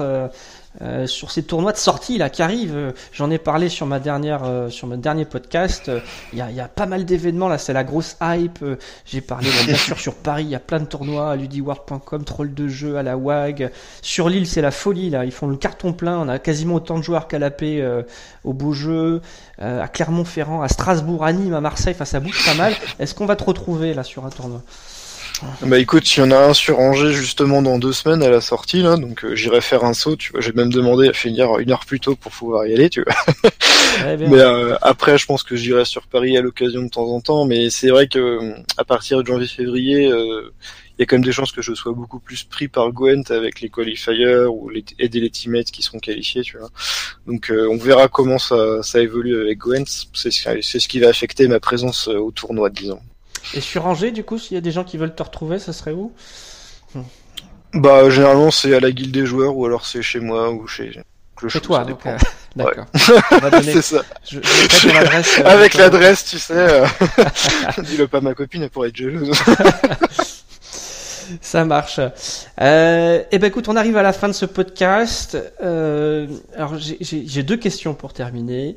euh, 0.82 1.06
sur 1.06 1.30
ces 1.30 1.44
tournois 1.44 1.70
de 1.70 1.76
sortie 1.76 2.18
là 2.18 2.30
qui 2.30 2.42
arrivent. 2.42 2.74
Euh, 2.74 2.90
j'en 3.12 3.30
ai 3.30 3.38
parlé 3.38 3.68
sur 3.68 3.86
ma 3.86 4.00
dernière, 4.00 4.42
euh, 4.44 4.68
sur 4.70 4.88
mon 4.88 4.96
dernier 4.96 5.24
podcast. 5.24 5.90
Il 6.32 6.38
y, 6.38 6.42
a, 6.42 6.50
y, 6.50 6.60
a, 6.60 6.66
pas 6.66 6.86
mal 6.86 7.04
d'événements 7.04 7.48
là, 7.48 7.58
c'est 7.58 7.72
la 7.72 7.84
grosse 7.84 8.16
hype. 8.20 8.64
J'ai 9.04 9.20
parlé 9.20 9.48
bien 9.66 9.76
sûr 9.76 9.98
sur 9.98 10.14
Paris, 10.14 10.44
il 10.44 10.50
y 10.50 10.54
a 10.56 10.60
plein 10.60 10.80
de 10.80 10.86
tournois 10.86 11.30
à 11.30 11.36
ludiworld.com, 11.36 12.24
troll 12.24 12.54
de 12.54 12.66
jeu 12.66 12.96
à 12.96 13.04
la 13.04 13.16
WAG. 13.16 13.70
Sur 14.02 14.28
l'île, 14.28 14.48
c'est 14.48 14.62
la 14.62 14.72
folie 14.72 15.10
là. 15.10 15.24
Ils 15.24 15.32
font 15.32 15.46
le 15.46 15.56
carton 15.56 15.92
plein. 15.92 16.18
On 16.18 16.28
a 16.28 16.40
quasiment 16.40 16.74
autant 16.74 16.98
de 16.98 17.04
joueurs 17.04 17.28
qu'à 17.28 17.38
la 17.38 17.50
paix 17.50 17.84
au 18.42 18.52
beau 18.52 18.72
jeu, 18.72 19.20
à 19.58 19.86
Clermont-Ferrand, 19.86 20.62
à 20.62 20.68
Strasbourg, 20.68 21.24
à 21.24 21.32
Nîmes, 21.32 21.54
à 21.54 21.60
Marseille. 21.60 21.94
Enfin, 21.94 22.04
ça 22.04 22.18
bouge 22.18 22.44
pas 22.44 22.54
mal. 22.54 22.74
Est-ce 22.98 23.14
qu'on 23.14 23.26
va 23.26 23.36
te 23.36 23.44
retrouver 23.44 23.94
là 23.94 24.02
sur 24.02 24.26
un 24.26 24.30
tournoi? 24.30 24.62
Bah 25.62 25.78
écoute, 25.78 26.16
il 26.16 26.20
y 26.20 26.22
en 26.22 26.30
a 26.30 26.36
un 26.36 26.54
sur 26.54 26.78
Angers 26.78 27.12
justement 27.12 27.60
dans 27.60 27.78
deux 27.78 27.92
semaines 27.92 28.22
à 28.22 28.30
la 28.30 28.40
sortie 28.40 28.82
là, 28.82 28.96
donc 28.96 29.24
euh, 29.24 29.34
j'irai 29.34 29.60
faire 29.60 29.84
un 29.84 29.92
saut. 29.92 30.16
Tu 30.16 30.32
vois, 30.32 30.40
j'ai 30.40 30.52
même 30.52 30.72
demandé 30.72 31.08
à 31.08 31.12
finir 31.12 31.58
une 31.58 31.72
heure 31.72 31.84
plus 31.86 32.00
tôt 32.00 32.14
pour 32.14 32.30
pouvoir 32.30 32.66
y 32.66 32.72
aller, 32.72 32.88
tu 32.88 33.02
vois. 33.02 34.16
mais 34.16 34.38
euh, 34.38 34.76
après, 34.80 35.18
je 35.18 35.26
pense 35.26 35.42
que 35.42 35.56
j'irai 35.56 35.84
sur 35.84 36.06
Paris 36.06 36.36
à 36.36 36.40
l'occasion 36.40 36.82
de 36.82 36.88
temps 36.88 37.08
en 37.08 37.20
temps. 37.20 37.44
Mais 37.46 37.68
c'est 37.70 37.90
vrai 37.90 38.06
que 38.06 38.18
euh, 38.18 38.54
à 38.76 38.84
partir 38.84 39.22
de 39.22 39.26
janvier-février, 39.26 40.04
il 40.06 41.00
y 41.00 41.02
a 41.02 41.06
quand 41.06 41.16
même 41.16 41.24
des 41.24 41.32
chances 41.32 41.50
que 41.50 41.62
je 41.62 41.74
sois 41.74 41.92
beaucoup 41.92 42.20
plus 42.20 42.44
pris 42.44 42.68
par 42.68 42.92
Gwent 42.92 43.30
avec 43.30 43.60
les 43.60 43.68
qualifiers 43.68 44.44
ou 44.44 44.68
les, 44.68 44.84
aider 45.00 45.18
les 45.18 45.30
teammates 45.30 45.72
qui 45.72 45.82
seront 45.82 45.98
qualifiés, 45.98 46.42
tu 46.42 46.58
vois. 46.58 46.70
Donc 47.26 47.52
on 47.52 47.76
verra 47.76 48.06
comment 48.06 48.38
ça, 48.38 48.82
ça 48.82 49.00
évolue 49.00 49.40
avec 49.40 49.58
Gwent. 49.58 50.06
C'est 50.12 50.30
ce 50.30 50.88
qui 50.88 51.00
va 51.00 51.08
affecter 51.08 51.48
ma 51.48 51.58
présence 51.58 52.06
au 52.06 52.30
tournoi, 52.30 52.70
disons. 52.70 53.00
Et 53.52 53.60
sur 53.60 53.86
Angers, 53.86 54.10
du 54.10 54.24
coup, 54.24 54.38
s'il 54.38 54.54
y 54.54 54.58
a 54.58 54.62
des 54.62 54.72
gens 54.72 54.84
qui 54.84 54.96
veulent 54.96 55.14
te 55.14 55.22
retrouver, 55.22 55.58
ça 55.58 55.72
serait 55.72 55.92
où? 55.92 56.12
Bah, 57.74 58.08
généralement, 58.08 58.50
c'est 58.50 58.74
à 58.74 58.80
la 58.80 58.90
guilde 58.90 59.12
des 59.12 59.26
joueurs, 59.26 59.56
ou 59.56 59.66
alors 59.66 59.84
c'est 59.84 60.02
chez 60.02 60.20
moi, 60.20 60.50
ou 60.50 60.66
chez 60.66 60.92
chez 61.48 61.60
toi, 61.60 61.84
donc, 61.84 62.06
euh, 62.06 62.16
d'accord. 62.56 62.86
c'est 63.62 63.82
ça. 63.82 64.02
Je, 64.24 64.40
je 64.40 64.88
euh, 64.88 65.46
Avec 65.46 65.74
l'adresse, 65.74 66.24
tu 66.24 66.38
sais. 66.38 66.54
Euh... 66.56 66.86
Dis-le 67.82 68.06
pas 68.06 68.18
à 68.18 68.20
ma 68.20 68.34
copine, 68.34 68.62
elle 68.62 68.70
pourrait 68.70 68.88
être 68.88 68.96
jalouse. 68.96 69.30
Ça 71.40 71.64
marche. 71.64 72.00
Euh, 72.60 73.22
eh 73.30 73.38
ben 73.38 73.46
écoute, 73.46 73.68
on 73.68 73.76
arrive 73.76 73.96
à 73.96 74.02
la 74.02 74.12
fin 74.12 74.28
de 74.28 74.34
ce 74.34 74.44
podcast. 74.44 75.38
Euh, 75.62 76.26
alors 76.54 76.74
j'ai 76.78 77.42
deux 77.42 77.56
questions 77.56 77.94
pour 77.94 78.12
terminer. 78.12 78.76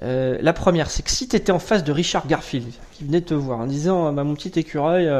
La 0.00 0.52
première, 0.52 0.90
c'est 0.90 1.02
que 1.02 1.10
si 1.10 1.28
tu 1.28 1.36
étais 1.36 1.52
en 1.52 1.58
face 1.58 1.84
de 1.84 1.92
Richard 1.92 2.26
Garfield, 2.26 2.72
qui 2.92 3.04
venait 3.04 3.20
te 3.20 3.34
voir 3.34 3.60
en 3.60 3.66
disant 3.66 4.12
bah, 4.12 4.24
Mon 4.24 4.34
petit 4.34 4.58
écureuil, 4.58 5.10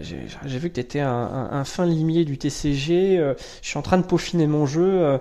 j'ai 0.00 0.58
vu 0.58 0.68
que 0.68 0.74
tu 0.74 0.80
étais 0.80 1.00
un, 1.00 1.64
fin 1.64 1.86
limier 1.86 2.24
du 2.24 2.38
TCG, 2.38 3.16
je 3.16 3.68
suis 3.68 3.78
en 3.78 3.82
train 3.82 3.98
de 3.98 4.04
peaufiner 4.04 4.46
mon 4.46 4.66
jeu. 4.66 5.18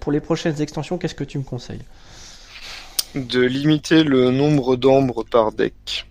pour 0.00 0.12
les 0.12 0.20
prochaines 0.20 0.60
extensions, 0.60 0.98
qu'est-ce 0.98 1.14
que 1.14 1.24
tu 1.24 1.38
me 1.38 1.44
conseilles? 1.44 1.82
De 3.14 3.40
limiter 3.40 4.02
le 4.02 4.30
nombre 4.30 4.76
d'ombres 4.76 5.24
par 5.24 5.52
deck 5.52 6.06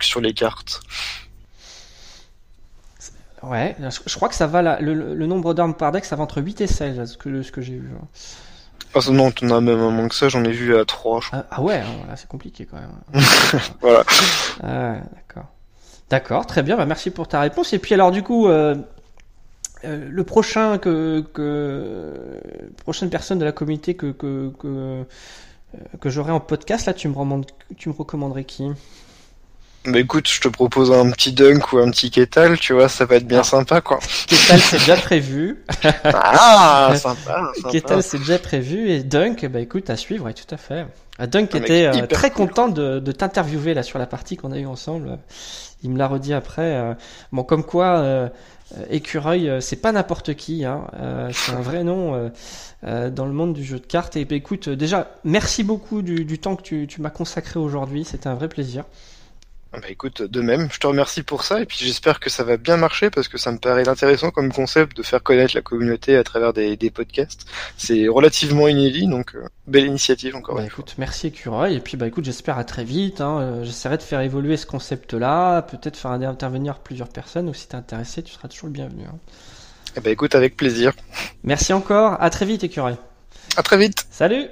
sur 0.00 0.20
les 0.20 0.34
cartes. 0.34 0.80
Ouais, 3.42 3.76
je, 3.78 4.16
crois 4.16 4.28
que 4.28 4.34
ça 4.34 4.46
va 4.46 4.80
le, 4.80 5.26
nombre 5.26 5.54
d'armes 5.54 5.74
par 5.74 5.92
deck, 5.92 6.04
ça 6.04 6.16
va 6.16 6.24
entre 6.24 6.42
8 6.42 6.62
et 6.62 6.66
16, 6.66 7.04
ce 7.04 7.16
que, 7.16 7.42
ce 7.42 7.52
que 7.52 7.60
j'ai 7.60 7.76
vu. 7.76 7.90
Hein. 7.94 8.06
Ah 8.96 9.10
non, 9.10 9.30
t'en 9.30 9.50
as 9.50 9.60
même 9.60 9.78
un 9.78 9.90
moins 9.90 10.08
que 10.08 10.14
ça, 10.14 10.30
j'en 10.30 10.42
ai 10.44 10.52
vu 10.52 10.74
à 10.74 10.86
3. 10.86 11.20
Ah, 11.32 11.44
ah, 11.50 11.62
ouais, 11.62 11.80
hein, 11.80 12.14
c'est 12.16 12.28
compliqué 12.28 12.66
quand 12.66 12.78
même. 12.78 12.90
voilà. 13.82 14.04
Ah, 14.62 14.94
d'accord. 15.14 15.50
D'accord, 16.08 16.46
très 16.46 16.62
bien, 16.62 16.76
bah 16.76 16.86
merci 16.86 17.10
pour 17.10 17.28
ta 17.28 17.40
réponse. 17.40 17.72
Et 17.72 17.78
puis 17.78 17.92
alors 17.92 18.10
du 18.10 18.22
coup, 18.22 18.46
euh, 18.46 18.74
euh, 19.84 20.08
le 20.08 20.24
prochain 20.24 20.78
que, 20.78 21.24
que 21.34 22.40
prochaine 22.84 23.10
personne 23.10 23.38
de 23.38 23.44
la 23.44 23.52
communauté 23.52 23.96
que 23.96 24.12
que 24.12 24.52
que, 24.58 24.66
euh, 24.66 25.04
que 26.00 26.08
j'aurai 26.08 26.32
en 26.32 26.40
podcast, 26.40 26.86
là, 26.86 26.94
tu 26.94 27.08
me, 27.08 27.14
tu 27.76 27.88
me 27.88 27.94
recommanderais 27.94 28.44
qui? 28.44 28.70
Bah 29.86 30.00
écoute, 30.00 30.28
je 30.28 30.40
te 30.40 30.48
propose 30.48 30.92
un 30.92 31.10
petit 31.10 31.32
dunk 31.32 31.72
ou 31.72 31.78
un 31.78 31.90
petit 31.90 32.10
Ketal, 32.10 32.58
tu 32.58 32.72
vois, 32.72 32.88
ça 32.88 33.04
va 33.04 33.16
être 33.16 33.26
bien 33.26 33.40
ah. 33.40 33.44
sympa 33.44 33.80
quoi. 33.80 33.98
Ketal 34.26 34.60
c'est 34.60 34.78
déjà 34.78 34.96
prévu. 34.96 35.64
ah, 36.04 36.92
sympa. 36.96 37.52
sympa. 37.54 37.70
Ketal 37.70 38.02
c'est 38.02 38.18
déjà 38.18 38.38
prévu 38.38 38.90
et 38.90 39.02
dunk, 39.02 39.46
bah 39.46 39.60
écoute, 39.60 39.90
à 39.90 39.96
suivre, 39.96 40.26
ouais, 40.26 40.34
tout 40.34 40.52
à 40.54 40.56
fait. 40.56 40.86
Ah, 41.18 41.26
dunk 41.26 41.54
était 41.54 41.86
euh, 41.86 42.06
très 42.06 42.30
content 42.30 42.68
de, 42.68 42.98
de 42.98 43.12
t'interviewer 43.12 43.72
là 43.72 43.82
sur 43.82 43.98
la 43.98 44.06
partie 44.06 44.36
qu'on 44.36 44.52
a 44.52 44.58
eu 44.58 44.66
ensemble. 44.66 45.18
Il 45.82 45.90
me 45.90 45.98
l'a 45.98 46.08
redit 46.08 46.34
après. 46.34 46.74
Euh, 46.74 46.94
bon, 47.32 47.42
comme 47.42 47.64
quoi, 47.64 47.98
euh, 47.98 48.28
écureuil, 48.90 49.50
c'est 49.60 49.76
pas 49.76 49.92
n'importe 49.92 50.34
qui, 50.34 50.64
hein. 50.64 50.86
c'est 51.32 51.52
un 51.52 51.60
vrai 51.60 51.84
nom 51.84 52.30
dans 52.82 53.26
le 53.26 53.32
monde 53.32 53.54
du 53.54 53.64
jeu 53.64 53.78
de 53.78 53.86
cartes. 53.86 54.16
Et 54.16 54.24
bah, 54.24 54.34
écoute, 54.34 54.68
déjà, 54.68 55.10
merci 55.24 55.64
beaucoup 55.64 56.02
du, 56.02 56.24
du 56.24 56.38
temps 56.38 56.56
que 56.56 56.62
tu, 56.62 56.86
tu 56.86 57.00
m'as 57.00 57.10
consacré 57.10 57.58
aujourd'hui. 57.58 58.04
C'était 58.04 58.28
un 58.28 58.34
vrai 58.34 58.48
plaisir. 58.48 58.84
Ah 59.76 59.80
bah 59.82 59.88
écoute, 59.90 60.22
de 60.22 60.40
même, 60.40 60.70
je 60.72 60.78
te 60.78 60.86
remercie 60.86 61.22
pour 61.22 61.44
ça 61.44 61.60
et 61.60 61.66
puis 61.66 61.76
j'espère 61.78 62.18
que 62.18 62.30
ça 62.30 62.44
va 62.44 62.56
bien 62.56 62.78
marcher 62.78 63.10
parce 63.10 63.28
que 63.28 63.36
ça 63.36 63.52
me 63.52 63.58
paraît 63.58 63.86
intéressant 63.86 64.30
comme 64.30 64.50
concept 64.50 64.96
de 64.96 65.02
faire 65.02 65.22
connaître 65.22 65.54
la 65.54 65.60
communauté 65.60 66.16
à 66.16 66.24
travers 66.24 66.54
des, 66.54 66.78
podcasts. 66.90 67.44
C'est 67.76 68.08
relativement 68.08 68.68
inédit 68.68 69.06
donc 69.06 69.34
euh, 69.34 69.46
belle 69.66 69.84
initiative 69.84 70.34
encore. 70.34 70.56
Bah 70.56 70.64
écoute, 70.64 70.94
merci 70.96 71.26
Écureuil 71.26 71.74
et 71.74 71.80
puis 71.80 71.98
bah 71.98 72.06
écoute, 72.06 72.24
j'espère 72.24 72.56
à 72.56 72.64
très 72.64 72.84
vite. 72.84 73.20
Hein, 73.20 73.38
euh, 73.40 73.64
J'essaierai 73.64 73.98
de 73.98 74.02
faire 74.02 74.22
évoluer 74.22 74.56
ce 74.56 74.64
concept-là, 74.64 75.60
peut-être 75.60 75.98
faire 75.98 76.12
intervenir 76.12 76.78
plusieurs 76.78 77.08
personnes 77.08 77.50
ou 77.50 77.52
si 77.52 77.68
t'es 77.68 77.74
intéressé, 77.74 78.22
tu 78.22 78.32
seras 78.32 78.48
toujours 78.48 78.68
le 78.68 78.72
bienvenu. 78.72 79.02
Hein. 79.04 79.18
Eh 79.94 80.00
bah 80.00 80.08
écoute, 80.08 80.34
avec 80.34 80.56
plaisir. 80.56 80.94
Merci 81.44 81.74
encore, 81.74 82.16
à 82.22 82.30
très 82.30 82.46
vite 82.46 82.64
Écureuil. 82.64 82.96
À 83.58 83.62
très 83.62 83.76
vite. 83.76 84.06
Salut 84.10 84.46